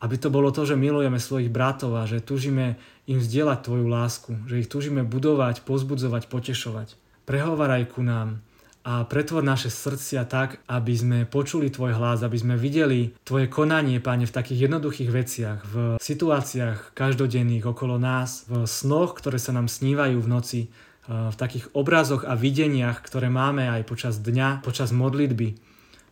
Aby 0.05 0.21
to 0.21 0.29
bolo 0.29 0.53
to, 0.53 0.67
že 0.69 0.77
milujeme 0.77 1.17
svojich 1.17 1.49
bratov 1.49 1.97
a 1.97 2.05
že 2.05 2.21
túžime 2.21 2.77
im 3.05 3.21
zdieľať 3.21 3.59
Tvoju 3.61 3.85
lásku, 3.85 4.31
že 4.49 4.65
ich 4.65 4.69
túžime 4.69 5.05
budovať, 5.05 5.61
pozbudzovať, 5.61 6.29
potešovať. 6.29 6.97
Prehovaraj 7.25 7.93
ku 7.93 8.01
nám 8.05 8.41
a 8.85 9.01
pretvor 9.01 9.41
naše 9.41 9.73
srdcia 9.73 10.29
tak, 10.29 10.61
aby 10.69 10.93
sme 10.93 11.17
počuli 11.25 11.73
Tvoj 11.73 11.97
hlas, 11.97 12.21
aby 12.21 12.37
sme 12.37 12.53
videli 12.53 13.17
Tvoje 13.25 13.49
konanie, 13.49 13.97
Pane, 13.97 14.29
v 14.29 14.35
takých 14.35 14.69
jednoduchých 14.69 15.09
veciach, 15.09 15.59
v 15.65 15.75
situáciách 15.97 16.93
každodenných 16.93 17.65
okolo 17.65 17.97
nás, 17.97 18.45
v 18.45 18.69
snoch, 18.69 19.17
ktoré 19.17 19.41
sa 19.41 19.57
nám 19.57 19.73
snívajú 19.73 20.21
v 20.21 20.29
noci, 20.29 20.61
v 21.09 21.33
takých 21.33 21.73
obrazoch 21.73 22.29
a 22.29 22.37
videniach, 22.37 23.01
ktoré 23.01 23.29
máme 23.29 23.65
aj 23.73 23.89
počas 23.89 24.21
dňa, 24.21 24.61
počas 24.61 24.93
modlitby. 24.93 25.57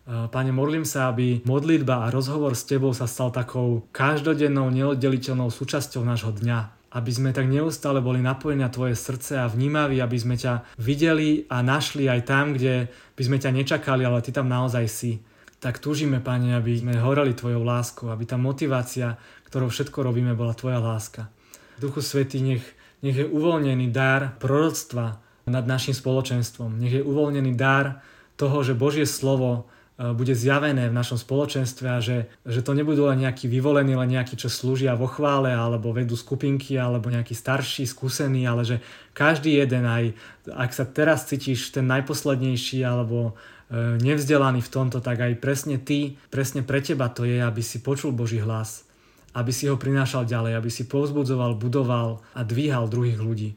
Pane, 0.03 0.51
modlím 0.51 0.83
sa, 0.83 1.13
aby 1.13 1.45
modlitba 1.45 2.09
a 2.09 2.11
rozhovor 2.11 2.57
s 2.57 2.65
Tebou 2.65 2.93
sa 2.97 3.05
stal 3.05 3.29
takou 3.29 3.85
každodennou, 3.93 4.73
neoddeliteľnou 4.73 5.53
súčasťou 5.53 6.01
nášho 6.01 6.33
dňa 6.33 6.82
aby 6.93 7.09
sme 7.09 7.29
tak 7.33 7.49
neustále 7.49 7.99
boli 8.05 8.21
napojení 8.21 8.61
na 8.61 8.69
Tvoje 8.69 8.93
srdce 8.93 9.41
a 9.41 9.49
vnímaví, 9.49 9.97
aby 9.97 10.17
sme 10.17 10.37
ťa 10.37 10.77
videli 10.77 11.49
a 11.49 11.65
našli 11.65 12.05
aj 12.05 12.21
tam, 12.29 12.53
kde 12.53 12.93
by 13.17 13.21
sme 13.25 13.37
ťa 13.41 13.49
nečakali, 13.49 14.05
ale 14.05 14.21
Ty 14.21 14.41
tam 14.41 14.47
naozaj 14.49 14.85
si. 14.85 15.25
tak 15.57 15.79
túžime, 15.79 16.19
Pane, 16.19 16.59
aby 16.59 16.75
sme 16.75 16.99
horeli 16.99 17.33
Tvojou 17.33 17.63
láskou, 17.63 18.11
aby 18.11 18.27
tá 18.27 18.35
motivácia, 18.35 19.15
ktorou 19.47 19.71
všetko 19.71 20.03
robíme, 20.03 20.35
bola 20.35 20.51
Tvoja 20.51 20.83
láska. 20.83 21.31
Duchu 21.79 22.03
Svetý, 22.03 22.43
nech, 22.43 22.63
nech 22.99 23.15
je 23.15 23.25
uvoľnený 23.25 23.89
dar 23.89 24.35
proroctva 24.43 25.23
nad 25.47 25.63
našim 25.63 25.95
spoločenstvom. 25.95 26.77
Nech 26.77 26.99
je 26.99 27.03
uvoľnený 27.03 27.55
dar 27.55 28.03
toho, 28.35 28.59
že 28.61 28.75
Božie 28.75 29.07
slovo 29.07 29.71
bude 29.93 30.33
zjavené 30.33 30.89
v 30.89 30.97
našom 30.97 31.21
spoločenstve 31.21 31.85
a 31.85 32.01
že, 32.01 32.25
že 32.49 32.65
to 32.65 32.73
nebudú 32.73 33.05
len 33.05 33.21
nejakí 33.21 33.45
vyvolení, 33.45 33.93
len 33.93 34.09
nejakí, 34.09 34.33
čo 34.33 34.49
slúžia 34.49 34.97
vo 34.97 35.05
chvále 35.05 35.53
alebo 35.53 35.93
vedú 35.93 36.17
skupinky 36.17 36.73
alebo 36.81 37.13
nejakí 37.13 37.37
starší, 37.37 37.85
skúsení, 37.85 38.49
ale 38.49 38.65
že 38.65 38.77
každý 39.13 39.61
jeden 39.61 39.85
aj, 39.85 40.17
ak 40.49 40.73
sa 40.73 40.89
teraz 40.89 41.29
cítiš 41.29 41.69
ten 41.69 41.85
najposlednejší 41.85 42.81
alebo 42.81 43.37
e, 43.69 44.01
nevzdelaný 44.01 44.65
v 44.65 44.73
tomto, 44.73 44.97
tak 44.97 45.21
aj 45.21 45.37
presne 45.37 45.77
ty, 45.77 46.17
presne 46.33 46.65
pre 46.65 46.81
teba 46.81 47.13
to 47.13 47.29
je, 47.29 47.37
aby 47.37 47.61
si 47.61 47.77
počul 47.85 48.17
Boží 48.17 48.41
hlas, 48.41 48.89
aby 49.37 49.53
si 49.53 49.69
ho 49.69 49.77
prinášal 49.77 50.25
ďalej, 50.25 50.57
aby 50.57 50.73
si 50.73 50.89
povzbudzoval, 50.89 51.53
budoval 51.53 52.17
a 52.33 52.41
dvíhal 52.41 52.89
druhých 52.89 53.21
ľudí. 53.21 53.53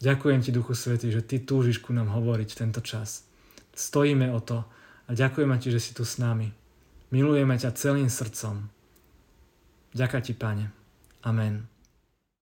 Ďakujem 0.00 0.40
ti, 0.40 0.48
Duchu 0.48 0.72
Svety, 0.72 1.12
že 1.12 1.20
ty 1.20 1.44
túžiš 1.44 1.84
ku 1.84 1.92
nám 1.92 2.08
hovoriť 2.08 2.56
tento 2.56 2.80
čas. 2.80 3.28
Stojíme 3.76 4.32
o 4.32 4.40
to 4.40 4.64
a 5.08 5.10
ďakujeme 5.16 5.56
ti, 5.56 5.72
že 5.72 5.80
si 5.80 5.96
tu 5.96 6.04
s 6.04 6.20
nami. 6.20 6.52
Milujeme 7.08 7.56
ťa 7.56 7.72
celým 7.72 8.12
srdcom. 8.12 8.68
Ďakujem 9.96 10.22
ti, 10.22 10.32
Pane. 10.36 10.66
Amen. 11.24 11.64